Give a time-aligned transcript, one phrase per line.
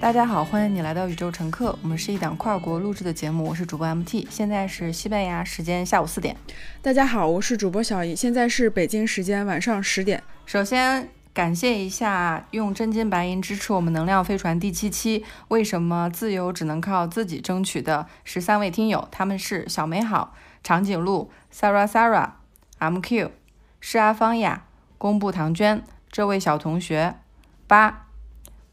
[0.00, 1.76] 大家好，欢迎你来到宇宙乘客。
[1.82, 6.34] 我们是一档跨国录制的节目，我是主播 MT，现在是西班牙时间下午四点。
[6.80, 10.22] 大家好，我是主播小姨，现在是北京时间晚上十点。
[10.46, 11.06] 首先
[11.38, 22.30] 感谢一下用真金白银支持我们能量飞船第七期，为什么自由只能靠自己争取的十三位听友，他们是小美好、长颈鹿、Sarah Sarah、
[22.80, 23.30] MQ、
[23.78, 24.64] 施阿芳雅、
[24.98, 27.14] 公布唐娟、这位小同学、
[27.68, 28.06] 八。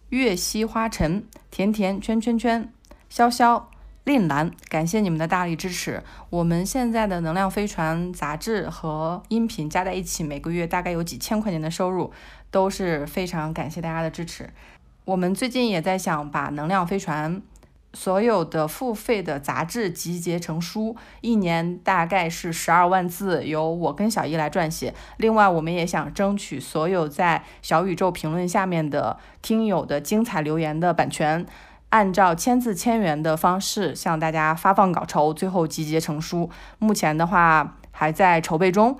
[0.09, 2.73] 月溪花尘、甜甜圈圈圈、
[3.11, 3.65] 潇潇、
[4.05, 6.01] 令兰，感谢你们的大力支持。
[6.29, 12.13] 我们现在的能量飞船杂志和音频加在一起，每个月大概有几千块钱的收入，
[12.49, 14.49] 都是非常感谢大家的支持。
[15.03, 17.41] 我们最近也在想把能量飞船。
[17.95, 24.93] 所有的付费的杂志集结成书，一年大概是十二万字，由我跟小易来撰写。
[25.15, 31.45] 另外，我们也想争取所有在小宇宙评论下面的听友的精彩留言的版权，
[31.95, 36.49] 按照签字千元的方式向大家发放稿酬，最后集结成书。
[36.77, 38.97] 目前的话还在筹备中。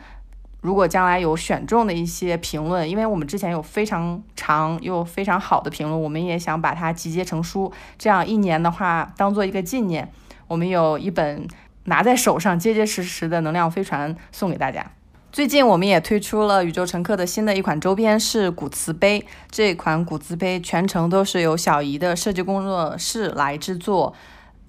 [0.61, 10.09] 如果将来有选中的一些评论，因为我们之前有非常长又非常好的评论，我们也想把它集结成书，这样一年的话当做一个纪念，
[10.47, 11.45] 我们有一本
[11.83, 14.94] 拿在手上结结实实的能量飞船送给大家。
[15.35, 19.21] 最近我们也推出了宇宙乘客的新的一款周边，是古瓷杯。
[19.51, 24.15] 这款古瓷杯全程都是由小姨的设计工作室来制作，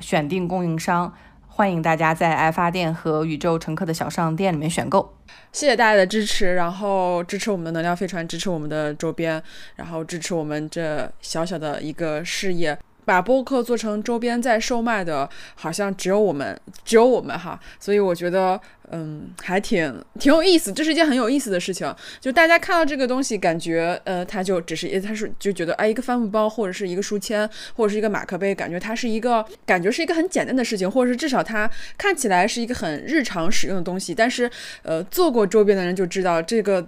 [0.00, 1.14] 选定供应商。
[1.46, 5.14] 欢迎大家在爱发店和宇宙乘客的小商店里面选购，
[5.52, 9.40] 谢谢大家的支持，然后支持我们的能量飞船，支持我们的周边，
[9.76, 12.76] 然后支持我们这小小的一个事业。
[13.06, 21.94] 把播客做成周边再售卖的，好像只有我们，只有我们哈，所以我觉得，嗯，还挺挺有意思，这是一件很有意思的事情。
[22.20, 34.12] 就大家看到这个东西，感觉，呃，它就只是，它是就觉得，哎，一个帆布包或者是一个书签或者是一个马克杯，感觉它是一个，感觉是一个很简单的事情，或者是至少它看起来是一个很日常使用的东西。
[34.12, 34.50] 但是，
[34.82, 36.84] 呃，做过周边的人就知道这个。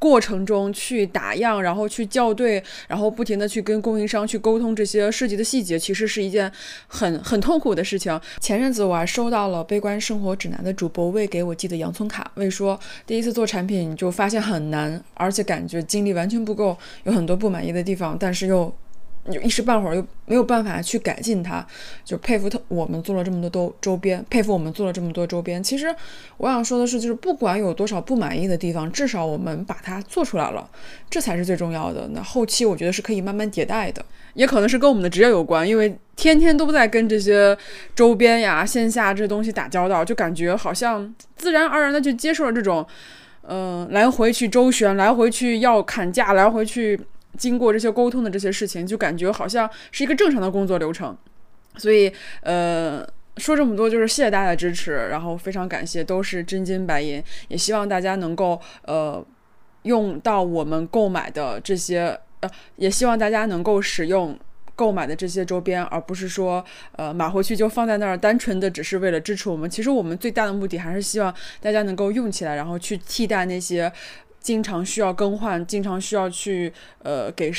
[0.00, 6.50] 过程中去打样，然后去校对，然后不停的去跟供应商去沟通这些设计的细节，其实是一件
[6.88, 8.20] 很很痛苦的事情。
[8.40, 18.74] 前阵子我还收到了《悲观生活指南》的主播魏给我寄的洋葱卡，魏说第一次做产品就发现很难，而且感觉精力完全不够，有很多不满意的地方，但是又。
[19.30, 21.66] 就一时半会儿又没有办法去改进它，
[22.04, 22.58] 就佩服他。
[22.68, 25.62] 我们做了这么多都周边，佩服我们做了这么多周边。
[25.62, 25.94] 其实
[26.36, 30.68] 我想说的是，就是不管有多少不满意的地方，至少我们把它做出来了，
[31.08, 32.08] 这才是最重要的。
[32.12, 34.04] 那后期我觉得是可以慢慢迭代的，
[34.34, 37.56] 也可能是跟我们的职业有关，因为天天都在跟这些
[37.94, 42.86] 周边呀、线下这东西打交道，就感觉好像自然而然的就接受了这种，
[43.42, 47.00] 嗯，来回去周旋，来回去要砍价，来回去。
[47.36, 51.16] 经过这些沟通的这些事情，就感觉好像是一个正常的工作流程，
[51.76, 59.24] 所以呃，说这么多就是谢谢大家的支持，然后非常感谢，都是真金白银，也希望大家能够呃
[59.82, 64.38] 用到我们购买的这些呃，也希望大家能够使用。
[64.76, 69.68] 购买的这些周边，而不是说，呃，买回去就放在那儿，单纯的只是为了支持我们。
[69.68, 73.92] 其实我们最大的目的还是希望大家能够用起来，然后去替代那些
[74.40, 77.52] 经常需要更换、经常需要去呃给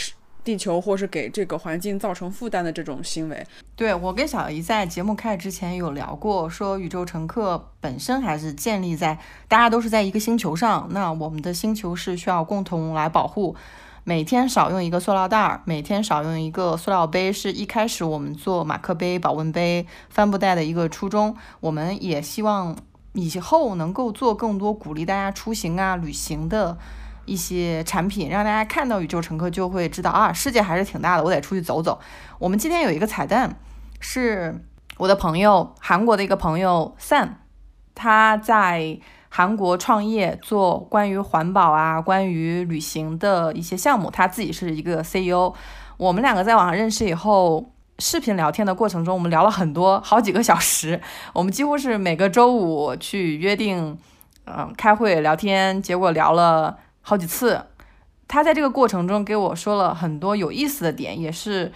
[0.44, 3.46] 地球或是给这个环境造成负担的这种行为。
[3.76, 13.56] 对我跟小姨在节目开始之前有聊过，说宇宙乘客本身还是建立在大家都是在一个星球上，那我们的星球是需要共同来保护。
[14.04, 21.38] 每天少用一个塑料袋儿，每天少用一个塑料杯，是一开始我们做马克杯、保温杯、帆布袋的一个初衷。
[21.60, 22.76] 我们也希望
[23.14, 26.78] 以后能够做更多鼓励大家出行啊、旅行的
[27.26, 32.00] 一些产品，让大家看到宇宙乘客就会知道啊，世界还是挺大的，我得出去走走。
[32.40, 33.58] 我们今天有一个彩蛋，
[34.00, 34.64] 是
[34.98, 37.30] 我的朋友，韩国的一个朋友 Sam，
[37.96, 39.00] 他在。
[39.34, 45.54] 韩国创业做关于环保啊、关于旅行的一些项目，他自己是一个 CEO。
[45.96, 51.00] 我们两个在网上认识以后，视频聊天的过程中，我们聊了很多，好几个小时。
[51.34, 53.96] 我们几乎是每个周五去约定，
[54.46, 57.64] 嗯，开会聊天，结果聊了好几次。
[58.28, 61.72] 他在这个过程中给我说了很多有意思的点，也是。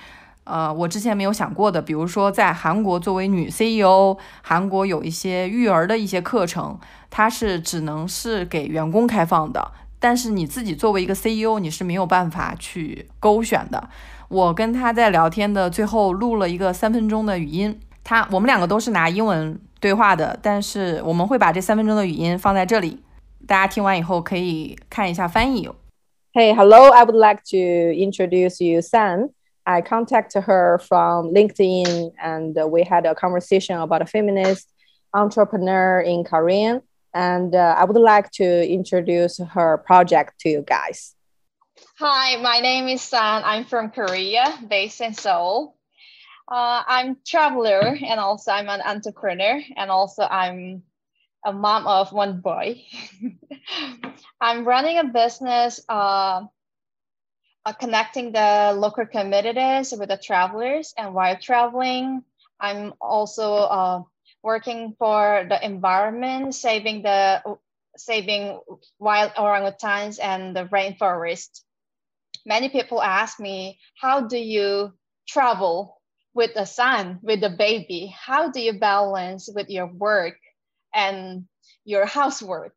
[0.45, 6.79] 呃，我之前没有想过的，比如说在韩国作为女 CEO，韩国有一些育儿的一些课程，
[7.09, 13.89] 它是只能是给员工开放的，但是你自己作为一个 CEO，你是没有办法去勾选的。
[14.34, 19.58] 我跟他在聊天的最后录了一个三分钟的语音，他我们两个都是拿英文。
[19.80, 23.02] 对话的，但是我们会把这三分钟的语音放在这里，
[23.46, 25.66] 大家听完以后可以看一下翻译。
[26.34, 26.90] Hey, hello.
[26.90, 29.30] I would like to introduce you, San.
[29.64, 34.68] I contacted her from LinkedIn, and we had a conversation about a feminist
[35.12, 36.82] entrepreneur in Korean.
[37.12, 41.13] And uh, I would like to introduce her project to you guys.
[41.97, 43.43] Hi, my name is San.
[43.45, 45.77] I'm from Korea, based in Seoul.
[46.45, 50.83] Uh, I'm traveler, and also I'm an entrepreneur, and also I'm
[51.45, 52.83] a mom of one boy.
[54.41, 56.45] I'm running a business uh,
[57.65, 60.93] uh, connecting the local communities with the travelers.
[60.97, 62.23] And while traveling,
[62.59, 64.03] I'm also uh,
[64.43, 67.41] working for the environment, saving the
[67.97, 68.59] saving
[68.99, 71.64] wild orangutans and the rainforest.
[72.45, 74.93] Many people ask me, how do you
[75.27, 75.99] travel
[76.33, 78.13] with a son, with a baby?
[78.15, 80.37] How do you balance with your work
[80.93, 81.45] and
[81.85, 82.75] your housework?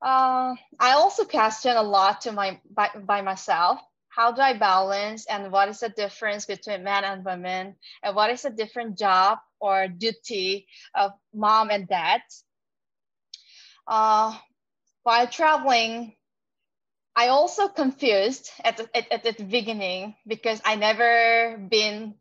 [0.00, 3.80] Uh, I also question a lot to my by, by myself.
[4.08, 8.30] How do I balance and what is the difference between men and women and what
[8.30, 12.20] is the different job or duty of mom and dad?
[13.88, 14.36] Uh,
[15.02, 16.14] while traveling,
[17.16, 22.14] I also confused at at, at the beginning because I never been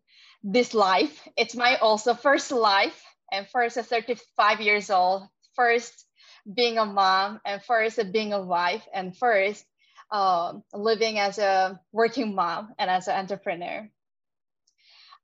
[0.43, 1.27] this life.
[1.35, 3.01] It's my also first life
[3.31, 6.05] and first at 35 years old, first
[6.51, 9.65] being a mom and first being a wife and first
[10.11, 13.89] uh, living as a working mom and as an entrepreneur.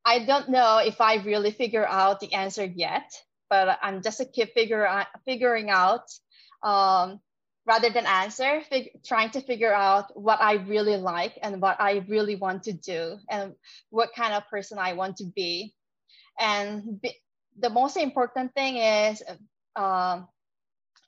[0.03, 3.11] I don't know if I really figure out the answer yet,
[3.49, 4.87] but I'm just a keep figure
[5.25, 6.09] figuring out
[6.63, 7.19] um,
[7.69, 12.03] rather than answer, fig- trying to figure out what I really like and what I
[12.09, 13.53] really want to do and
[13.91, 15.75] what kind of person I want to be.
[16.39, 16.99] And
[17.59, 19.21] the most important thing is
[19.75, 20.23] uh,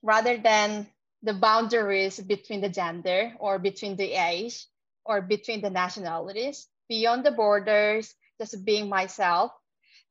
[0.03, 0.87] rather than
[1.23, 4.67] the boundaries between the gender or between the age
[5.03, 9.51] or between the nationalities, beyond the borders, just being myself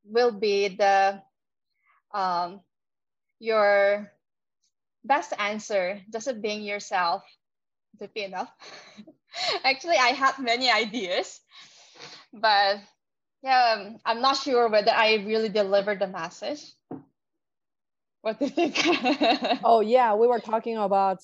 [0.04, 1.22] will be the
[2.12, 2.60] um,
[3.38, 4.10] your
[5.04, 6.00] best answer.
[6.12, 7.22] Just being yourself
[8.00, 8.50] would be enough.
[9.64, 11.40] Actually, I have many ideas,
[12.32, 12.78] but
[13.42, 16.72] yeah, um, I'm not sure whether I really delivered the message.
[18.22, 18.76] What do you think?
[19.64, 21.18] oh yeah, we were talking about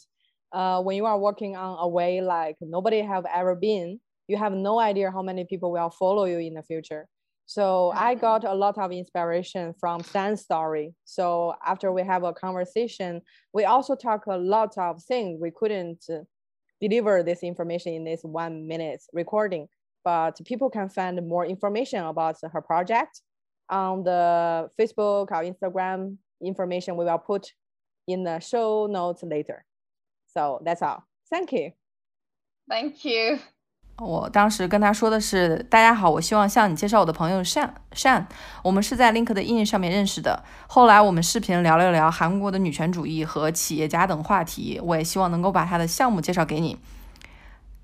[0.52, 4.00] uh, when you are working on a way like nobody have ever been.
[4.28, 7.06] You have no idea how many people will follow you in the future.
[7.46, 10.94] So I got a lot of inspiration from San's story.
[11.04, 13.22] So after we have a conversation,
[13.52, 15.40] we also talk a lot of things.
[15.40, 16.04] We couldn't
[16.80, 19.68] deliver this information in this one minute recording,
[20.04, 23.22] but people can find more information about her project
[23.70, 27.52] on the Facebook or Instagram information we will put
[28.08, 29.64] in the show notes later.
[30.26, 31.04] So that's all.
[31.30, 31.72] Thank you.
[32.68, 33.38] Thank you.
[33.98, 38.26] 我当时跟他说的是：“大家好，我希望向你介绍我的朋友善善，
[38.62, 40.44] 我们是在 LinkedIn 上面认识的。
[40.66, 44.78] 后来我们视频聊了聊韩国的女权主义和企业家等话题。
[44.82, 46.78] 我也希望能够把他的项目介绍给你。”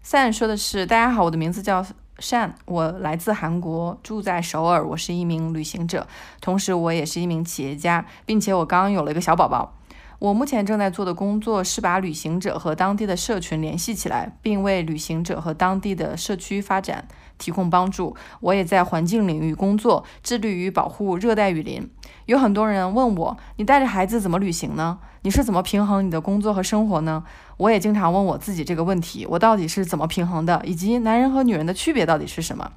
[0.03, 1.85] 善说的是：“大家好，我的名字叫。”
[2.19, 4.87] 善，我来自韩国，住在首尔。
[4.87, 6.06] 我是一名旅行者，
[6.41, 9.75] 同时我也是一名企业家，并且我刚刚有了一个小宝宝。
[10.22, 18.14] 我目前正在做的工作是把旅行者和当地的社群联系起来，并为旅行者和当地的社区发展提供帮助。
[18.38, 21.91] 我也在环境领域工作，致力于保护热带雨林。
[22.26, 25.00] 有很多人问我，你带着孩子怎么旅行呢？
[25.22, 27.24] 你是怎么平衡你的工作和生活呢？
[27.56, 30.62] 我也经常问我自己这个问题：我到底是怎么平衡的？
[30.64, 32.70] 以及男人和女人的区别到底是什么？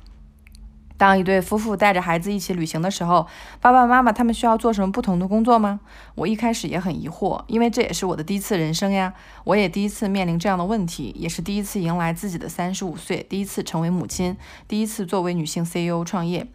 [0.97, 3.27] 当一对夫妇带着孩子一起旅行的时候，
[3.59, 5.81] 爸爸妈妈他们需要做什么不同的工作吗？
[6.15, 9.13] 我一开始也很疑惑，因为这也是我的第一次人生呀。
[9.43, 14.37] 我也第一次面临这样的问题，也是第一次迎来自己的三十五岁，第一次成为母亲，
[14.69, 16.47] 第一次作为女性 CEO 创业。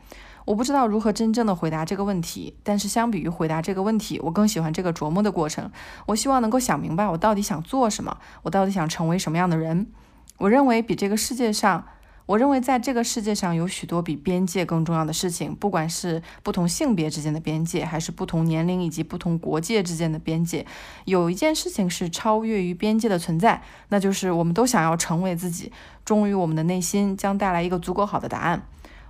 [0.46, 5.70] 我不知道如何真正的回答这个问题，但是相比于回答这个问题，我更喜欢这个琢磨的过程。
[6.06, 9.86] 我希望能够想明白我到底想做什么，我到底想成为什么样的人。
[10.38, 11.84] 我认为比这个世界上。
[12.26, 20.64] 我认为，在这个世界上有许多比边界更重要的事情，不管是不同性别之间的边界，还是不同年龄以及不同国界之间的边界。
[21.06, 25.72] 有一件事情是超越于边界的存在，那就是我们都想要成为自己，
[26.04, 28.62] 忠于我们的内心，将带来一个足够好的答案。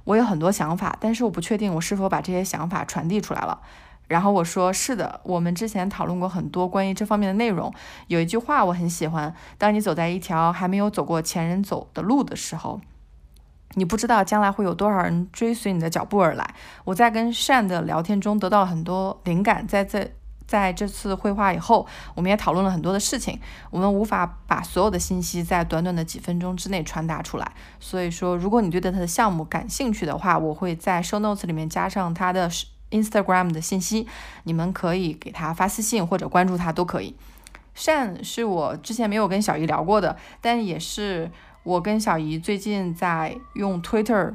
[0.05, 3.61] 我有很多想法，但是我不确定我是否把这些想法传递出来了。
[4.09, 7.73] 然后我说：“是的，我们之前讨论过很多关于这方面的内容。
[8.09, 12.81] 有一句话我很喜欢：当你走在一条还没有走过前人走的路的时候。”
[13.75, 16.55] 你不知道将来会有多少人追随你的脚步而来。
[16.85, 20.11] 我在跟善的聊天中得到了很多灵感，在这
[20.47, 21.87] 在这次绘画以后，
[22.17, 23.39] 我们也讨论了很多的事情。
[23.71, 32.51] 我们无法把所有的信息在短短的几分钟之内传达出来，所以说，如果你对他的项目感兴趣的话，我会在 show notes 里面加上他的
[32.91, 34.09] Instagram 的信息，
[34.43, 37.15] 你们可以给他发私信或者关注他都可以。
[37.73, 41.31] 善是我之前没有跟小姨聊过的，但也是
[41.63, 44.35] 我跟小姨最近在用 Twitter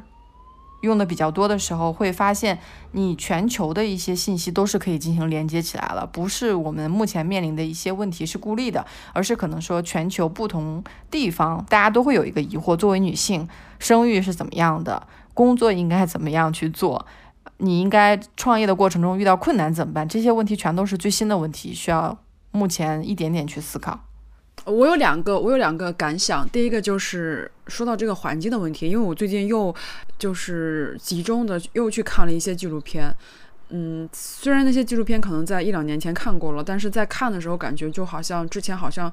[0.82, 2.60] 用的比较多的时候，会发现
[2.92, 13.48] 你全球的一些信息都是可以进行连接起来了，不是我们目前面临的一些问题是孤立的，而是可能说全球不同地方大家都会有一个疑惑：作为女性，
[13.80, 15.08] 生育是怎么样的？
[15.34, 17.06] 工作应该怎么样去做？
[17.58, 20.08] 你应该创业的过程中遇到困难怎么办？
[20.08, 22.18] 这些问题全都是最新的问题，需要。
[22.52, 24.00] 目前一点点去思考，
[24.66, 26.48] 我有两个，我有两个感想。
[26.50, 29.74] 第一个就是说到这个环境的问题，因为我最近又
[30.18, 33.14] 就是集中的又去看了一些纪录片。
[33.70, 39.12] 嗯，虽然那些纪录片可能在一两年前看过了，但是在看的时候感觉就好像之前好像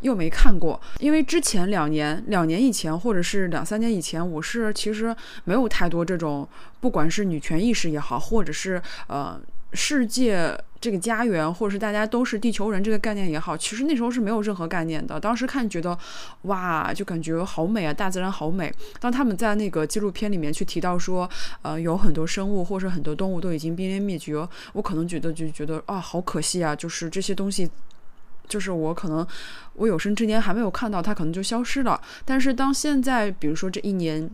[0.00, 0.80] 又没看过。
[0.98, 5.14] 因为之前两年、两年以前或者是两三年以前，我是其实
[5.44, 6.48] 没有太多这种，
[6.80, 9.40] 不管是女权意识也好，或者是呃。
[9.74, 15.18] 世界这个家园，或者是大家都是地球人这个概念也好，其实那时候是没有任何概念的。
[15.18, 15.98] 当时看觉得，
[16.42, 18.72] 哇，就感觉好美啊，大自然好美。
[19.00, 21.28] 当他们在那个纪录片里面去提到说，
[21.62, 27.68] 呃，有很多生物或者很多动物都已经濒临灭绝，我可能觉得就觉得啊，好可惜啊，就是这些东西，
[28.46, 29.26] 就是我可能
[29.74, 32.00] 我有生之年还没有看到，它可能就消失了。
[32.24, 34.30] 但是当现在，比如说这一年。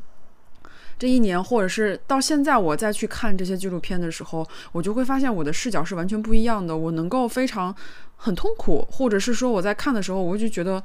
[0.98, 6.76] 这一年，或者是到现在，我再去看这些纪录片的时候，我就会发现我的视角是完全不一样的。
[6.76, 7.74] 我能够非常
[8.16, 10.82] 很痛苦，或者是说我在看的时候，我就觉得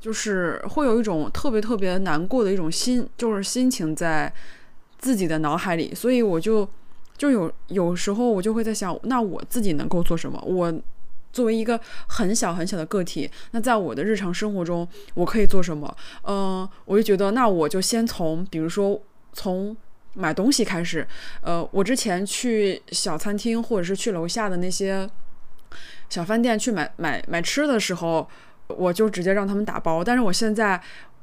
[0.00, 4.32] 就是会有一种特别特别难过的一种心，就是心情在
[4.98, 5.94] 自己的脑海里。
[5.94, 6.68] 所以我就
[7.16, 10.38] 就有有时候我就会在想，那我自己能够做什么？
[10.46, 10.72] 我
[11.32, 15.96] 作为一个很小很小的个体，那在我的日常生活中，我可以做什么？
[16.24, 19.00] 嗯，我就觉得，那我就先从比如说。
[19.32, 19.76] 从
[20.14, 21.06] 买东西开始，
[21.42, 25.08] 呃，我之前去小餐厅或者是去楼下的那些
[26.08, 28.28] 小饭店去买买买吃的时候，
[28.66, 30.02] 我就直接让他们打包。
[30.02, 30.80] 但是我现在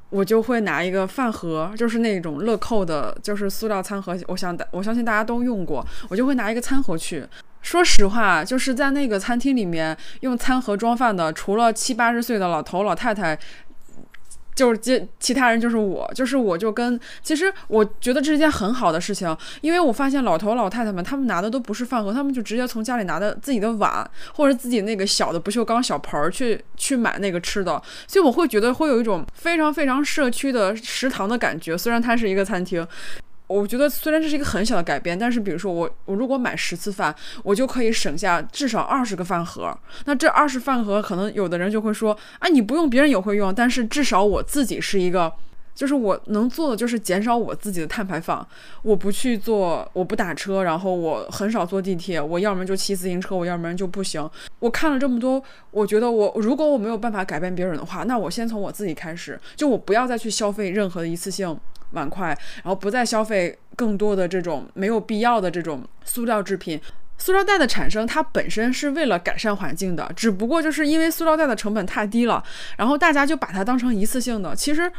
[0.08, 4.16] 我就会拿一个饭盒，就是那种乐扣的，就是塑料餐盒。
[4.28, 7.26] 我想我相信大家都用过，我就会拿一个餐盒去。
[7.60, 13.38] 说实话，就是在那个餐厅里面用餐盒装饭的，除了七八十岁的老头老太太。
[14.56, 32.86] 就是其其他人就是我，就是我就跟其实我觉得这是件很好的事情，因为我发现老头老太太们他们拿的都不是饭盒，他们就直接从家里拿的自己的碗或者自己那个小的不锈钢小盆儿去去买那个吃的，所以我会觉得会有一种非常非常社区的食堂的感觉，虽然它是一个餐厅。
[33.48, 39.76] 我觉得虽然这是一个很小的改变，但是比如说我我如果买十次饭，我就可以省下至少二十个饭盒。
[40.04, 45.32] 那这二十饭盒，可能有的人就会说，啊，你不用别人也会用，但是至少我自己是一个，
[45.76, 48.44] 就是我能做的就是减少我自己的碳排放。
[48.82, 54.28] 我不去坐，我不打车，然后我很少坐地铁，我要么就骑自行车，我要么就不行。
[54.58, 61.56] 我看了这么多，我觉得我如果我没有办法改变别人的话，那我先从我自己开始，就我不要再去消费任何的一次性。
[61.92, 66.80] 碗筷，然后不再消费更多的这种没有必要的这种塑料制品。
[67.18, 72.44] 塑料袋的产生，它本身是为了改善环境的，只不过就是因为塑料袋的成本太低了，
[72.76, 74.54] 然后大家就把它当成一次性的。
[74.54, 74.90] 其实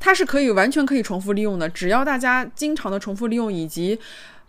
[0.00, 3.98] 它是可以完全可以重复利用的，只要大家经常的重复利用，以及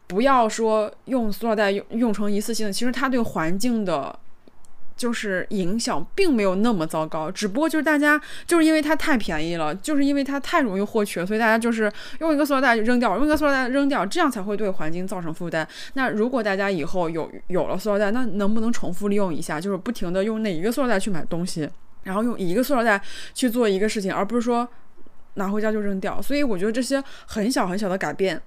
[0.08, 4.18] 不要说用塑料袋用用成一次性的，其实它对环境的。
[4.98, 15.66] 就是影响并没有那么糟糕，只不过就是大家就是因为它太便宜了，就是因为它太容易获取了，所以大家就是用一个塑料袋就扔掉，用一个塑料袋扔掉，这样才会对环境造成负担。
[15.94, 19.62] 那如果大家以后有有了塑料袋，那能不能重复利用一下？
[19.62, 21.70] 就是不停的用那一个塑料袋去买东西，
[22.04, 23.00] 然后用一个塑料袋
[23.34, 24.68] 去做一个事情，而不是说
[25.36, 26.22] 拿回家就扔掉。
[26.22, 28.42] 所以我觉得这些很小很小的改变，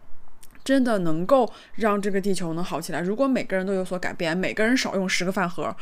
[0.64, 3.00] 真的能够让这个地球能好起来。
[3.00, 5.74] 如果每个人都有所改变，每个人少用十个饭盒。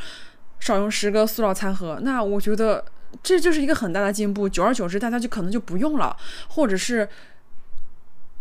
[0.61, 2.85] 少用十个塑料餐盒，那我觉得
[3.23, 4.49] 这就是一个很大的进步。
[4.49, 6.17] 久而久之，大家就可能就不用了，
[6.49, 7.09] 或者是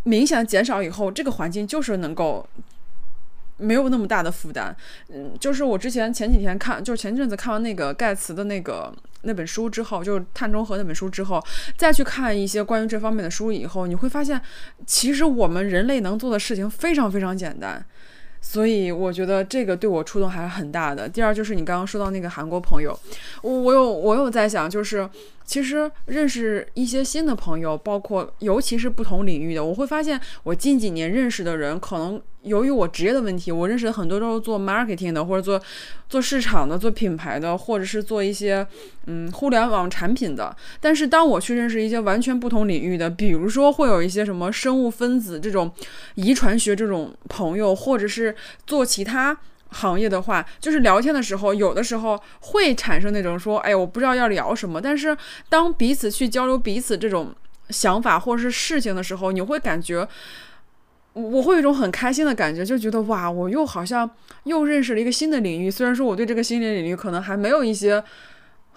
[0.03, 2.47] 明显减少以后，这个环境就是能够
[3.57, 4.75] 没有那么大的负担。
[5.09, 11.43] 嗯，就是我之前前几天看，就是前阵子看完那个盖茨的那个那本书之后，就是碳中和那本书之后，
[11.75, 14.41] 再去看一些关于这方面的书以后，你会发现，
[14.85, 17.85] 其实我们人类能做的事情非常非常简单。
[18.49, 21.07] 所以我觉得这个对我触动还是很大的。
[21.09, 22.97] 第二就是你刚刚说到那个韩国朋友，
[23.41, 25.07] 我我有我有在想，就是
[25.43, 35.61] 其实认识一些新的朋友，包括尤其是不同领域的，我会发现我近几年认识的人，可能由于我职业的问题，我认识的很多都是做 marketing 的，或者做
[36.09, 38.65] 做市场的、做品牌的，或者是做一些
[39.05, 40.55] 嗯互联网产品的。
[40.79, 45.71] 但是当我去认识一些完全不同领域的，比如说会有一些什么生物分子这种
[46.15, 48.35] 遗传学这种朋友，或者是
[48.65, 49.37] 做其他
[49.69, 54.81] 行业的话，就是聊天的时候，有的时候会产生那种说，哎，我不知道要聊什么。
[54.81, 55.15] 但是
[55.49, 57.35] 当彼此去交流彼此这种
[57.69, 60.07] 想法或者是事情的时候，你会感觉，
[61.17, 64.09] 我会有一种很开心的感觉，就觉得哇，我又好像
[64.43, 65.71] 又认识了一个新的领域。
[65.71, 68.03] 虽然说我对这个新的领域可能还没有一些。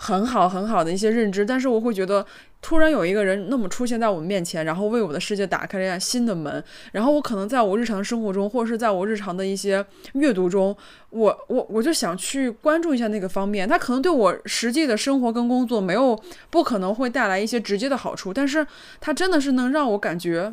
[0.03, 2.25] 很好很好的一些认知，但是我会觉得
[2.63, 10.75] 突然有一个人那么出现在我们面前，然后为我的世界打开了一扇新的门，然后我可能在我日常生活中，或者是在我日常的一些阅读中，
[11.11, 16.19] 我我我就想去关注一下那个方面，它可能对我实际的生活跟工作没有
[16.49, 18.67] 不可能会带来一些直接的好处，但是
[19.03, 20.51] 它真的是能让我感觉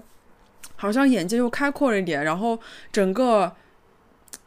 [0.78, 2.58] 好像眼界又开阔了一点，然后
[2.92, 3.54] 整个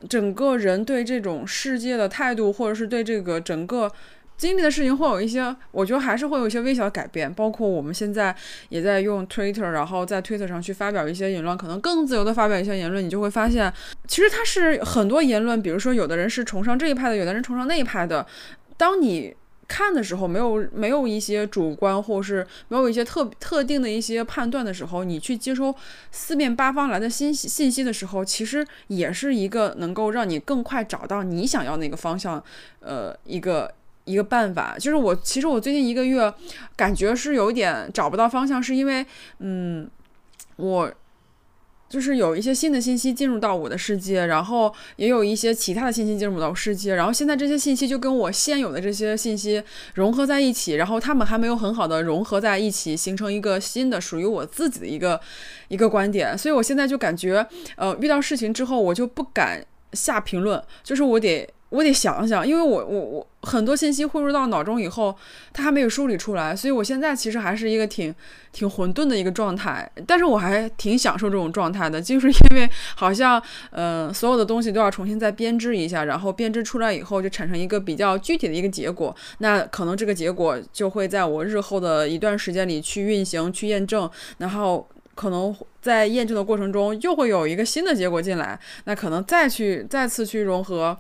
[0.09, 3.93] 整个人对这种世界的态度，或者是对这个整个。
[4.41, 7.31] 经历的事情会有一些，我觉得还是会有一些微小的改变。
[7.35, 8.35] 包括我们现在
[8.71, 13.71] 也在用 Twitter，然后在 Twitter 上去发表一些言论，可能更自由的发表一些言论，你就会发现，
[14.09, 15.61] 其实它是很多言论。
[15.61, 18.27] 比如说，有的人是崇尚这一派的，有的人崇尚那一派的。
[18.79, 19.37] 当你
[19.71, 25.73] 看的时候，没有没有一些主观，或是没有一些特特定的一些判断的时候，你去接收
[26.11, 32.43] 四面八方来的信息信息的时候，其实也是一个能够让你更快找到你想要那个方向，
[32.81, 33.73] 呃，一个。
[34.07, 36.33] 一个办法就是我，其实我最近一个月
[36.75, 39.07] 感觉是有点找不到方向，是因为，
[39.39, 39.89] 嗯，
[40.57, 40.91] 我
[41.91, 49.63] 就是有一些新的信息进入到我的世界，然后也有一些其他的信息进入到世界，然后现在这些信息就跟我现有的这些信息
[49.95, 55.21] 融合在一起，然后他们还没有很好的融合在一起，形成一个新的属于我自己的一个
[55.69, 57.45] 一个观点，所以我现在就感觉，
[57.77, 61.47] 呃，遇到事情之后我就不敢下评论，就是我得。
[61.71, 65.17] 我得想想，因为我我我很多信息汇入到脑中以后，
[65.53, 68.15] 它还没有梳理出来，所以我现在其实还是一个挺
[68.53, 69.91] 挺混沌的一个状态。
[70.07, 79.17] 但是我还挺享受这种状态的，就是因为好像嗯，所有的东西都要重新再编织一下，然后编织出来以后就产生一个比较具体的一个结果。
[79.39, 90.95] 那可能这个结果就会在我日后的一段时间里去运行、去验证，然后可能在验证的过程中又会有一个新的结果进来，那可能再去再次去融合。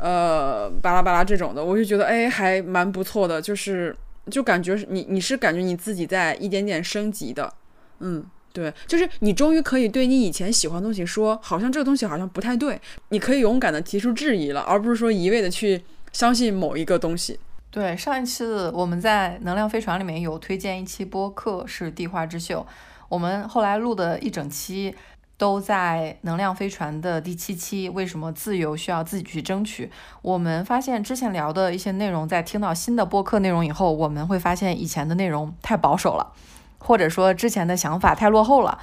[0.00, 3.94] 呃，巴拉巴拉这种的，我就觉得哎，还蛮不错的，就是
[4.30, 7.52] 就感觉是你你是感觉你自己在一点点升级的，
[7.98, 15.82] 嗯，对，就是你终于可以对你以前喜欢的东西说，好像这个东西好像不太对，你可以勇敢的提出质疑了，而不是说一味的去
[16.12, 17.38] 相信某一个东西。
[17.70, 22.66] 对，上一次我们在能量飞船里面有推荐一期播客是地化之秀，
[23.08, 24.94] 我们后来录的一整期。
[25.40, 29.90] 都在能量飞船的第七期，为什么自由需要自己去争取？
[30.20, 36.34] 我们发现之前聊的一些内容，在听到新的播客内容以后，我们会发现以前的内容太保守了，
[36.76, 38.78] 或者说之前的想法太落后了。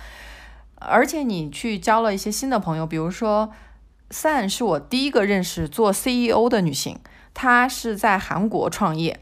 [0.79, 3.51] 而且你去交了一些新的朋友，比如说
[4.09, 6.97] San 是我第一个认识做 CEO 的女性，
[7.35, 9.19] 她是在韩国创业，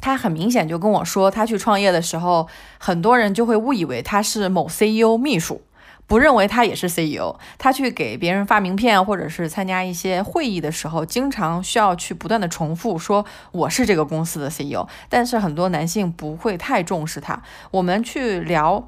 [0.00, 2.48] 她很明显就跟我说，她去创业的时候，
[2.80, 5.62] 很多人就会误以为她是某 CEO 秘书。
[6.12, 14.86] 不认为他也是 CEO，他去给别人发名片，或者是参加一些会议的时候，经常需要去不断的重复说我是这个公司的 CEO。
[15.08, 17.42] 但是很多男性不会太重视他。
[17.70, 18.86] 我们去聊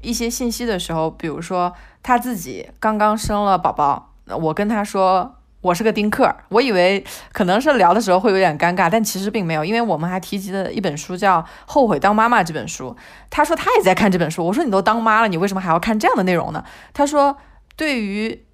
[0.00, 5.34] 一些信息的时候，比如说他自己刚刚生了宝宝，我跟他说。
[5.62, 12.94] 我是个丁克，我以为可能是聊的时候会有点尴尬，但其实并没有，因为我们还提及了一本书叫《后悔当妈妈》这本书。
[13.30, 16.64] 他说他也在看这本书，我说你都当妈了，你为什么还要看这样的内容呢？
[16.92, 17.38] 他说
[17.76, 18.44] 对于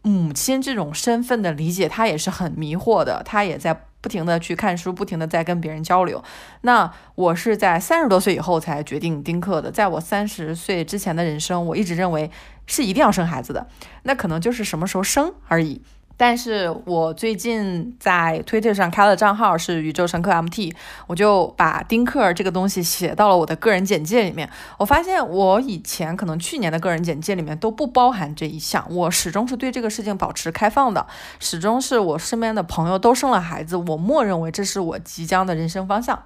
[0.00, 6.24] 母亲这种身份的理解，他也是很迷惑的，他也在不停的去看书，不停的在跟别人交流。
[6.62, 12.30] 那我是在三十多岁以后才决定丁克的，在我三十岁之前的人生，我一直认为
[12.66, 13.66] 是一定要生孩子的，
[14.04, 15.82] 那可能就是什么时候生而已。
[16.16, 20.72] 但是我最近在推特上开了账号，是宇宙乘客 MT，
[21.08, 24.48] 我就把丁克这个东西写到了我的个人简介里面。
[24.78, 31.04] 我发现我以前可能去年的个人简介里面都不包含这一项，我始终是对这个事情保持开放的，
[31.40, 36.22] 始终是我身边的朋友都生了孩子，我默认为这是我即将的人生方向。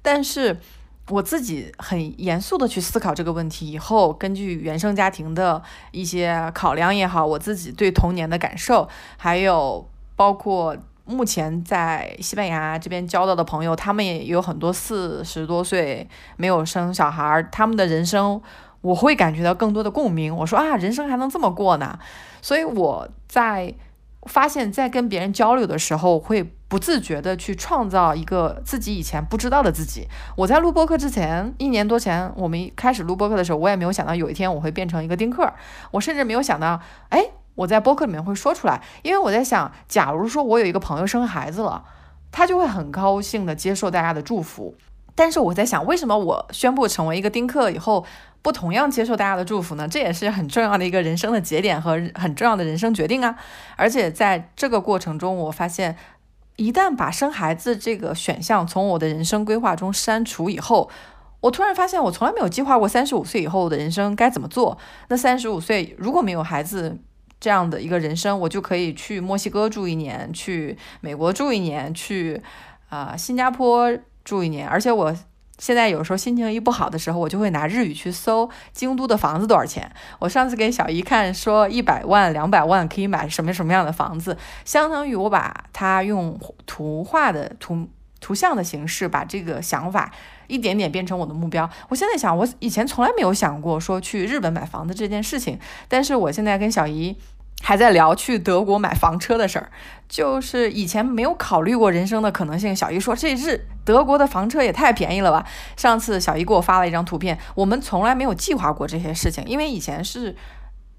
[0.00, 0.58] 但是
[1.08, 5.60] 我自己很严肃的去思考这个问题以后，根据原生家庭的
[5.90, 18.40] 一些考量也好，我自己对童年的感受，还有包括目前在西班牙这边交到的朋友，他们也有很多四十多岁没有生小孩，他们的人生
[18.80, 20.34] 我会感觉到更多的共鸣。
[20.34, 21.98] 我说啊，人生还能这么过呢，
[22.40, 23.74] 所以我在。
[24.28, 30.06] 发现，在跟别人交流的时候，会不自觉的去创造一个自己以前不知道的自己。
[30.36, 35.52] 我在录播课之前，一年多前，我们开始录播课的时候，我也没有想到有一天我会变成一个丁克。
[35.90, 37.24] 我甚至没有想到，哎，
[37.56, 41.84] 我在播客里面会说出来，因为我在想，假如说我有一个朋友生孩子了，
[42.30, 44.76] 他就会很高兴的接受大家的祝福。
[45.14, 48.06] 但是我在想，为什么我宣布成为一个丁克以后？
[48.42, 53.36] 不同样接受大家的祝福呢，这也是很重要的一个人生的节点和很重要的人生决定啊。
[53.76, 55.96] 而且在这个过程中，我发现
[56.56, 60.90] 一旦把生孩子这个选项从我的人生规划中删除以后，
[61.40, 64.76] 我突然发现我从来没有计划过三十五岁以后的人生该怎么做。
[65.06, 66.98] 那三十五岁如果没有孩子
[67.38, 72.42] 这样的一个人生，我就可以去墨西哥住一年，去美国住一年，去
[72.88, 75.16] 啊新加坡住一年，而且我。
[75.62, 79.88] 现在有时候心情一不好的时候，我就会拿日语去搜京都的房子多少钱。
[80.18, 87.86] 我上次给小姨看，说一百万、两百万可以买什么什么样的房子，相当于我把它用图画的图
[88.18, 90.10] 图像的形式，把这个想法
[90.48, 91.70] 一点点变成我的目标。
[91.88, 97.16] 我现在想，我以前从来没有想过说去日本买房子这件事情，但是我现在跟小姨。
[97.60, 99.70] 还在聊去德国买房车的事儿，
[100.08, 102.74] 就是以前没有考虑过人生的可能性。
[102.74, 105.46] 小姨说：“这日德国的房车也太便宜了吧！”
[105.78, 110.34] 上次小姨给我发了一张图片，我们从来没有计划过这些事情，因为以前是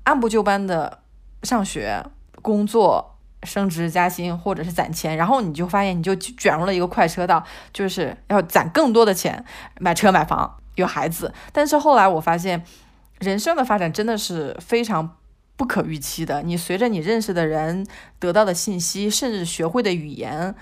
[0.04, 1.00] 按部就班的
[1.44, 2.02] 上学、
[2.42, 9.44] 工作、升职加薪或者是攒钱，然后你就发现你就卷入了一个快车道，就是要攒更多的钱
[9.82, 11.34] 买车、买房、有孩子。
[11.52, 12.64] 但是后来我发现，
[13.20, 15.18] 人生的发展真的是非常。
[15.56, 17.86] 不可预期的，你随着你认识的人
[18.20, 20.54] 得到的信息，甚至学会的语言，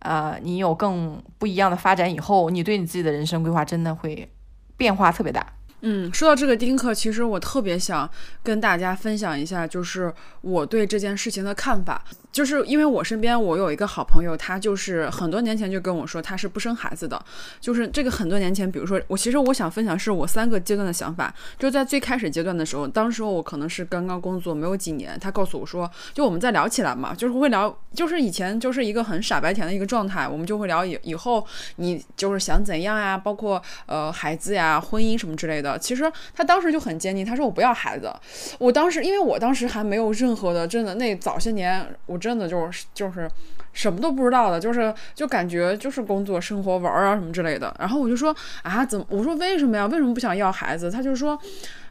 [0.00, 4.30] 啊，你有更不一样的发展以后，你对你自己的人生规划真的会
[4.76, 5.46] 变化特别大。
[5.82, 8.08] 嗯，说到这个丁克，其实我特别想
[8.42, 12.04] 跟大家分享一下，就是我对这件事情的看法。
[12.32, 17.20] 就是因为我身边我有一个好朋友，他就是很多年前就跟我说他是不生孩子的。
[17.60, 21.34] 就是这个很多年前，比如说我其实我想分享是我三个阶段的想法。
[21.58, 31.44] 就在最开始阶段的时候，当时我可能是刚刚工作没有几年，他告诉我说，就我们在聊起来嘛，就是会聊，就是以前就是一个很傻白甜的一个状态，我们就会聊以以后
[31.76, 35.76] 你就是想怎样呀，包括呃孩子呀、婚姻什么之类的。
[35.76, 38.08] 其实他当时就很坚定，他说我不要孩子。
[38.60, 42.19] 我当时因为我当时还没有任何的，真的那早些年我。
[42.20, 43.28] 真的就是就是
[43.72, 47.74] 什么都不知道的，就是就感觉就是工作、生活、玩啊什么之类的。
[47.78, 49.06] 然后我就说啊，怎么？
[49.08, 49.86] 我说为什么呀？
[49.86, 50.90] 为什么不想要孩子？
[50.90, 51.38] 他就说，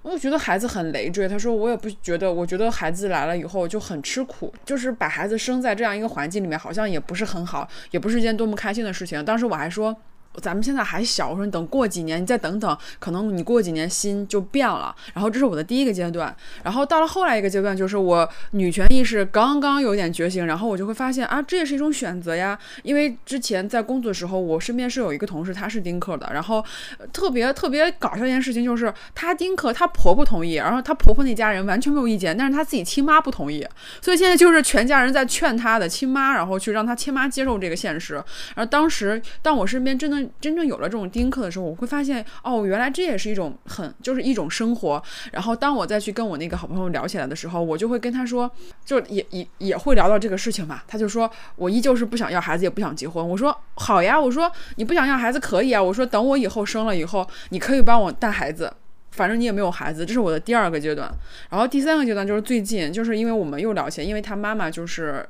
[0.02, 1.28] 我觉得孩子很累赘。
[1.28, 9.26] 他说我也不觉得，我觉得孩子来了以后就很吃苦，就是把孩子生在这样一个环境里面，好像也不是很好，也不是一件多么开心的事情。
[9.26, 9.96] 当时我还说。
[10.40, 14.96] 咱们现在还小，我说你等过几年，你再等等，可能你过几年心就变了。
[15.14, 22.58] 然后这是我的第一个阶段，然后到了后来一个阶段，就是我女权意识刚刚有点觉醒，然后我就会发现啊，这也是一种选择呀。
[22.84, 26.64] 因为之前在工作的时候，我身边是有一个同事，她是丁克的，然后
[27.12, 33.66] 特别特别搞笑一件事情就是，她丁克，她婆婆同意，然后她婆婆那家人完全没有意见，但是她自己亲妈不同意，
[34.02, 38.16] 所以现在就是全家人在劝她的亲妈，然后去让她亲妈接受这个现实。
[38.56, 40.29] 然后当时当我身边真的。
[40.40, 45.02] 真正有了这种丁克的时候，我会发现哦，原来这也是一种很就是一种生活。
[45.32, 48.50] 然后当我再去跟我那个好朋友聊起来的时候，我就会跟他说，
[48.86, 50.82] 就也也也会聊到这个事情嘛。
[50.88, 53.28] 他就说我依旧是不想要孩子，也不想结婚。
[53.28, 55.82] 我说好呀，我说你不想要孩子可以啊。
[55.82, 58.72] 我说等我以后生了以后，你可以帮我带孩子，
[59.12, 60.06] 反正你也没有孩子。
[60.06, 61.12] 这是我的第二个阶段。
[61.50, 65.28] 然后第三个阶段就是最近，就是因为我们又聊起来，因为他妈妈就是。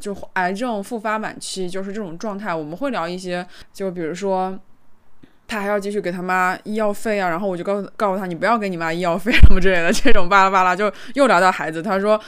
[0.00, 4.58] 就癌症复发晚期，就是这种状态，我们会聊一些，就比如说，
[5.46, 12.20] 他还要继续给他妈医药费啊，然后我就告诉告诉他，你不要给你妈医药费什么之类的， 这种巴拉巴拉，就又聊到孩子，他说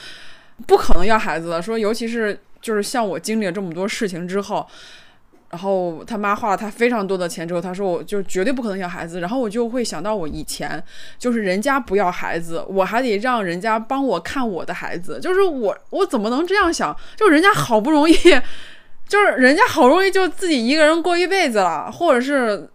[0.67, 4.65] 不可能要孩子的，说尤其是就是像我经历了这么多事情之后。
[5.53, 9.19] 然后他妈花了他非常多的钱之后，他说我就绝对不可能要孩子。
[9.19, 10.83] 然后我就会想到我以前，
[11.19, 16.97] 就是人家不要孩子，我还得让人家帮我看我的孩子，就是我我怎么能这样想？
[17.15, 18.15] 就人家好不容易，
[19.07, 22.67] 就是人家好不容易就自己一个人过一辈子了，或者是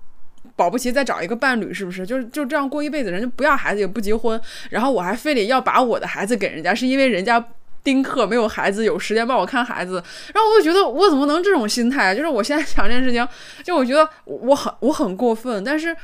[0.54, 2.06] 保不齐再找一个伴侣，是不是？
[2.06, 7.44] 就是就这样过一辈子，人家不要孩子也不结婚，然后我还非得要把我的孩子给人家，是因为人家。
[7.88, 9.94] 丁克，没有孩子，有时间帮我看孩子。
[10.35, 12.14] 然后我就觉得我怎么能这种心态？
[12.14, 13.27] 就是我现在想这件事情，
[13.64, 15.64] 就我觉得我很我很过分。
[15.64, 15.96] 但是，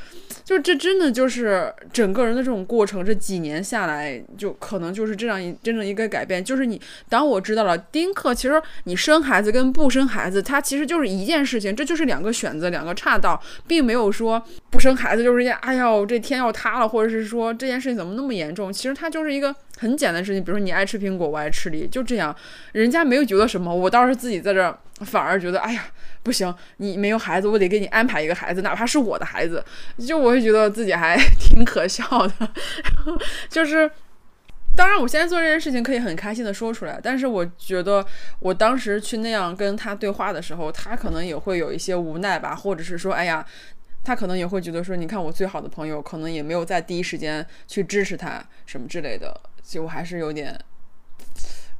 [0.43, 6.43] 就这真的就是整个人的这种过程，这几年下来，就可能就是这样一真正一个改变。
[6.43, 14.43] 就是你当我知道了丁克，其实你生孩子跟不生孩子，它其实就是一件事情，这就是两个选择，两个岔道，并没有说
[14.75, 18.71] 不生孩子就是一件哎呦这天要塌了，或者是说这件事情怎么那么严重？
[18.71, 19.55] 其实它就是一个。
[19.77, 22.33] 很简单的事情，比如说你爱吃苹果，我爱吃梨，就这样，
[22.71, 25.85] 人家没有觉得什么，我倒是自己在这儿，反而觉得，哎呀，
[26.23, 29.61] 不行，你没有孩子，我得给你安排一个孩子，哪怕是我的孩子，
[29.99, 32.49] 就我会觉得自己还挺可笑的，
[33.51, 33.91] 就是，
[34.77, 38.05] 当然我现在做这件事情可以很开心的说出来，但是我觉得
[38.39, 43.45] 我当时去那样跟他对话的时候，他可能也会有一些无奈吧，或者是说，哎呀。
[44.05, 50.55] 他可能也会觉得说，你看我最好的朋友，可能也没有在第一时间去支持他什么之类的，就还是有点，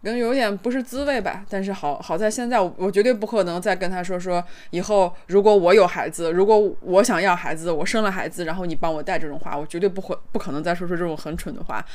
[0.02, 1.46] 跟有点不是滋味吧。
[1.48, 11.86] 但是好好在现在，我绝对不可能再跟他说说，以后如果我有孩子，如果我想要孩子，我生了孩子，然后你帮我带这种话，我绝对不会不可能再说出这种很蠢的话。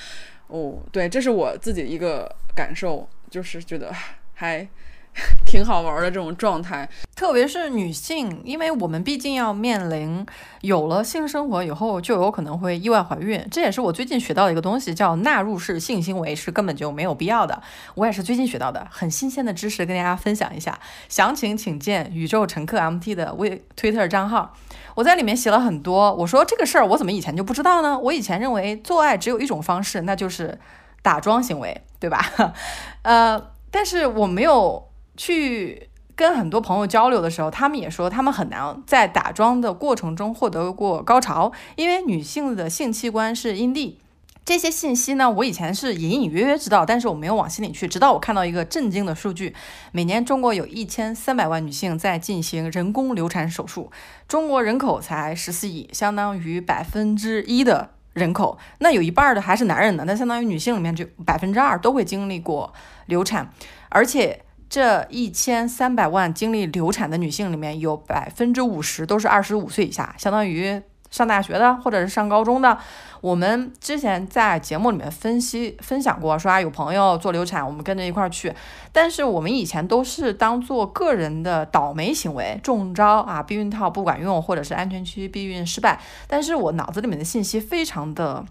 [0.47, 3.93] 哦，对，这是我自己一个感受，就是觉得
[4.35, 4.67] 还。
[5.45, 10.25] 挺好玩的这种状态，特别是女性，因为我们毕竟要面临
[10.61, 17.61] 有了性生活以后就有可能会意外怀孕，这也是我最近学到的一个东西，叫纳入式性行为是根本就没有必要的。
[17.97, 20.79] 我也是最近学到的，很新鲜的知识跟大家分享一下。
[21.09, 24.55] 详情请见宇宙乘客 MT 的微 Twitter 账号，
[24.95, 26.15] 我在里面写了很多。
[26.15, 27.99] 我说这个事儿我怎么以前就不知道呢？
[27.99, 30.59] 我以前认为做爱只有一种方式，那就是
[31.03, 32.25] 打桩行为，对吧？
[33.03, 34.90] 呃，但是我没有。
[35.21, 43.99] 去跟很多朋友交流的时候，他们也说他们很难在打桩的过程中获得过高潮，因为女性的性器官是阴蒂。
[44.47, 47.87] 这些信息呢，我以前是隐隐约约知道，但是我没有往心里去。
[47.87, 49.55] 直到我看到一个震惊的数据：
[49.93, 53.91] 每年中国有一千三百万女性在进行人工流产手术。
[54.27, 62.73] 中国人口才十四亿，相当于百分之一的人口，那有一半的还是男人呢，那相当于女性里面就百分之二都会经历过
[63.05, 63.53] 流产，
[63.91, 64.41] 而且。
[64.71, 70.81] 这一千三百万经历流产的女性里面，有百分之五十都是二十五岁以下，相当于
[71.11, 72.79] 上大学的或者是上高中的。
[73.21, 78.55] 我们之前在节目里面分析分享过，说啊有朋友做流产，我们跟着一块儿去。
[78.93, 86.01] 但是我们以前都是当做个人的倒霉行为，中招啊，避孕套不管用，或者是安全区避孕失败。
[86.29, 88.47] 但是我脑子里面的信息非常的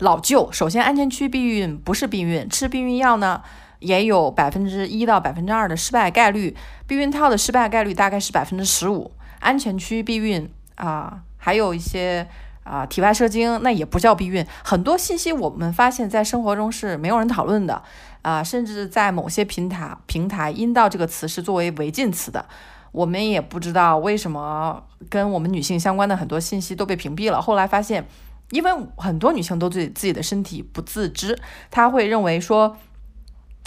[0.00, 0.52] 老旧。
[0.52, 3.42] 首先，安全区避孕不是避孕，吃避孕药呢？
[3.84, 9.12] 也有百分之一到百分之二的失败概率，避孕套的失败概率大概是百分之十五。
[9.40, 12.26] 安全区避孕啊，还有一些
[12.62, 14.42] 啊体外射精，那也不叫避孕。
[14.64, 17.82] 很多信息我们发现，在生活中是没有人讨论的
[18.22, 22.46] 啊，甚至在某些平台平台，阴道这个词是作为违禁词的。
[22.90, 27.42] 我们也不知道为什么跟我们女性相关的很多信息都被屏蔽了。
[27.42, 28.06] 后来发现，
[28.50, 31.38] 因为很多女性都对自己的身体不自知，
[31.70, 32.78] 她会认为说。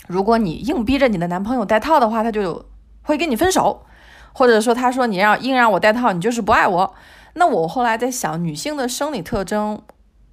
[0.08, 2.66] 如果你硬逼着你的男朋友戴套的话，他就
[3.04, 3.86] 会跟你分手，
[4.34, 6.96] 或者说他说你让硬让我戴套，你就是不爱我。
[7.34, 9.82] 那我后来在想，女性的生理特征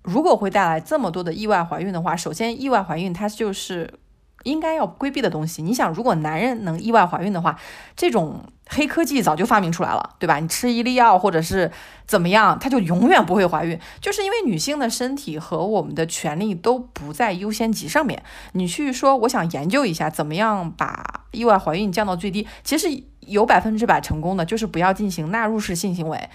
[0.02, 3.92] 如果会带来这么多的意外怀孕的话，首先意外怀孕它就是
[4.44, 5.62] 应该要规避的东西。
[5.62, 7.58] 你想，如果男人能意外怀孕的话，
[7.96, 8.40] 这种。
[8.66, 10.38] 黑科技早就发明出来了，对吧？
[10.38, 11.70] 你吃一粒药或者是
[12.06, 18.22] 怎么样，它就永远不会怀孕，就是因为女性的身体和我们的权利都不在优先级上面。
[18.52, 22.88] 你去说我想研究一下怎么样把意外怀孕降到最低，其实
[23.20, 26.30] 有百分之百成功的，就是不要进行纳入式性行为。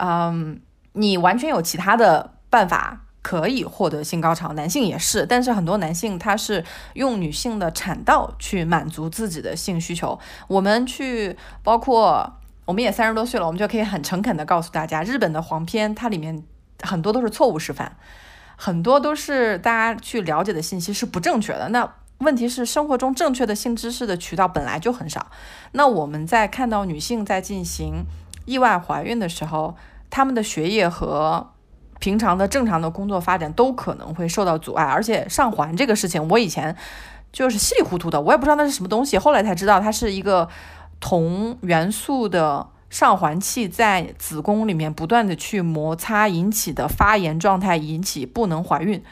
[0.00, 0.58] 嗯，
[0.94, 3.02] 你完全有其他的办法。
[3.26, 10.16] 可以获得性高潮，男性也是，但是很多男性他是用女性的产道去满足自己的性需求。
[10.46, 16.40] 我们去，包括我们也三十多岁了，我们就可以很诚恳的告诉大家，日本的黄片它里面
[16.82, 17.96] 很多都是错误示范，
[18.54, 21.70] 很多都是大家去了解的信息是不正确的。
[21.70, 25.26] 那问题是生活中正确的性知识的渠道本来就很少。
[25.72, 28.04] 那我们在看到女性在进行
[28.44, 29.74] 意外怀孕的时候，
[30.10, 31.50] 她们的学业和
[31.98, 36.76] 平常的正常的工作发展都可能会受到阻碍，而且上环这个事情，我以前
[37.32, 40.48] 就是稀里糊涂的，我也不知道那是什么东西，后来才知道它是一个
[41.00, 49.02] 铜元素的上环器在子宫里面不断的去摩擦引起的发炎状态，引起不能怀孕。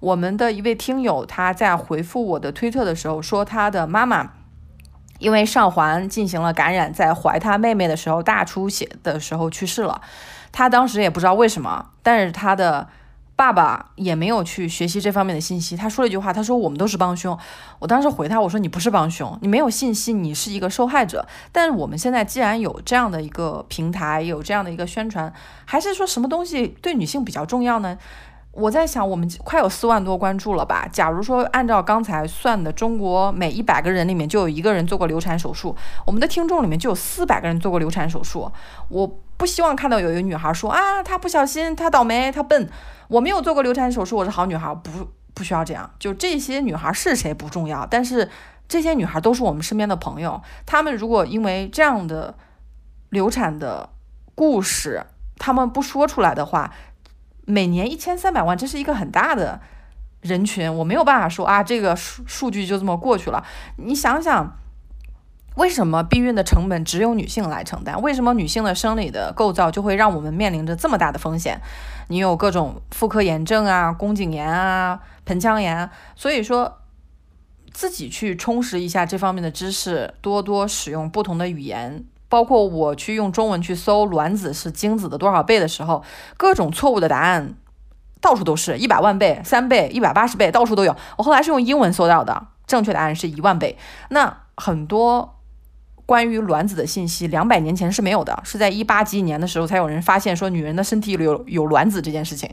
[0.00, 4.30] 我们的一位听友他在回复我的推特的时候说，他的妈妈
[5.18, 10.00] 因为上环进行了感染，在怀他妹妹的时候大出血的时候去世了。
[10.58, 12.88] 他当时也不知道为什么，但是他的
[13.36, 15.76] 爸爸也没有去学习这方面的信息。
[15.76, 17.38] 他说了一句话，他说我们都是帮凶。
[17.78, 21.24] 我当时回他，我说你不是帮凶，你没有信息，你是一个受害者。
[21.52, 25.32] 但是我们现在既然有这样的一个平台，有这样的一个宣传，
[25.64, 27.96] 还是说什么东西对女性比较重要呢？
[28.52, 30.88] 我在想，我们快有四万多关注了吧？
[30.90, 38.50] 假如说按照刚才算的，中国每一百个人里面就有一个人做过流产手术，我们的听众里面就有四百个人做过流产手术。
[38.88, 39.06] 我
[39.36, 42.68] 不希望看到有一个女孩说啊，她不小心，她倒霉，她笨。
[43.06, 44.90] 我没有做过流产手术，我是好女孩，不
[45.34, 45.88] 不需要这样。
[46.00, 48.28] 就这些女孩是谁不重要，但是
[48.66, 50.42] 这些女孩都是我们身边的朋友。
[50.66, 52.34] 她们如果因为这样的
[53.10, 53.90] 流产的
[54.34, 55.06] 故事，
[55.38, 56.72] 她们不说出来的话。
[57.50, 59.58] 每年一千三百万，这是一个很大的
[60.20, 63.42] 人群，我没有办法说啊，这个数数据就这么过去了。
[63.76, 64.54] 你想想，
[65.56, 67.98] 为什么避孕的成本只有女性来承担？
[68.02, 71.58] 为什么女性的生理的构造就会让我们面临着这么大的风险？
[72.08, 76.82] 你有各种妇科炎症啊、宫颈炎啊、盆腔炎，所以说
[77.72, 82.04] 自己去充实一下这方面的知识，多多使用不同的语言。
[82.28, 86.02] 包括我去用中文去搜卵子是精子的多少倍的时候，
[86.36, 87.54] 各种错误的答案
[88.20, 90.94] 到处都是，一百万倍、三倍、一百八十倍，到处都有。
[91.16, 93.78] 我后来是用英文搜到的，正确答案是一万倍。
[94.10, 95.38] 那很多
[96.04, 102.50] 关于卵子的信息，两百年前是没有的，是在一八几几年的时候才有人发现说女人的身体里有有卵子这件事情。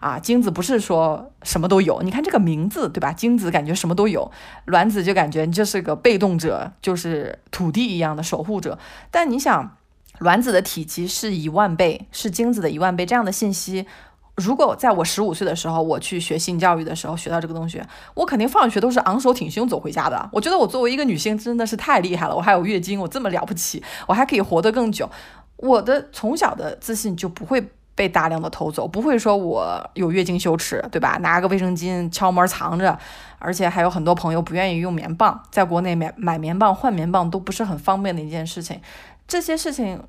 [0.00, 3.12] 啊，精子不是说什么都有，你看这个名字，对吧？
[3.12, 4.30] 精子感觉什么都有，
[4.66, 8.78] 卵子就感觉你就是个被动者，就是土地一样的守护者。
[9.10, 9.76] 但你想，
[10.18, 13.86] 卵子的体积是一万倍，是精子的一万倍，这样的信息，
[14.34, 17.82] 如果在我十五岁的时候，我去学性教育的时候学到这个东西，
[18.14, 20.28] 我肯定放学都是昂首挺胸走回家的。
[20.32, 25.10] 我觉得我作为一个女性真的是太厉害了，我还有月经，我这么了不起，我还可以活得更久。
[25.56, 27.70] 我的从小的自信就不会。
[27.96, 31.16] 被大量的偷走，不会说我有月经羞耻，对吧？
[31.22, 32.96] 拿个卫生巾敲门藏着，
[33.38, 38.78] 而且还有很多朋友不愿意用棉棒，在国内买买棉棒换棉棒都不是很方便的一件事情。
[39.26, 40.00] 这些事情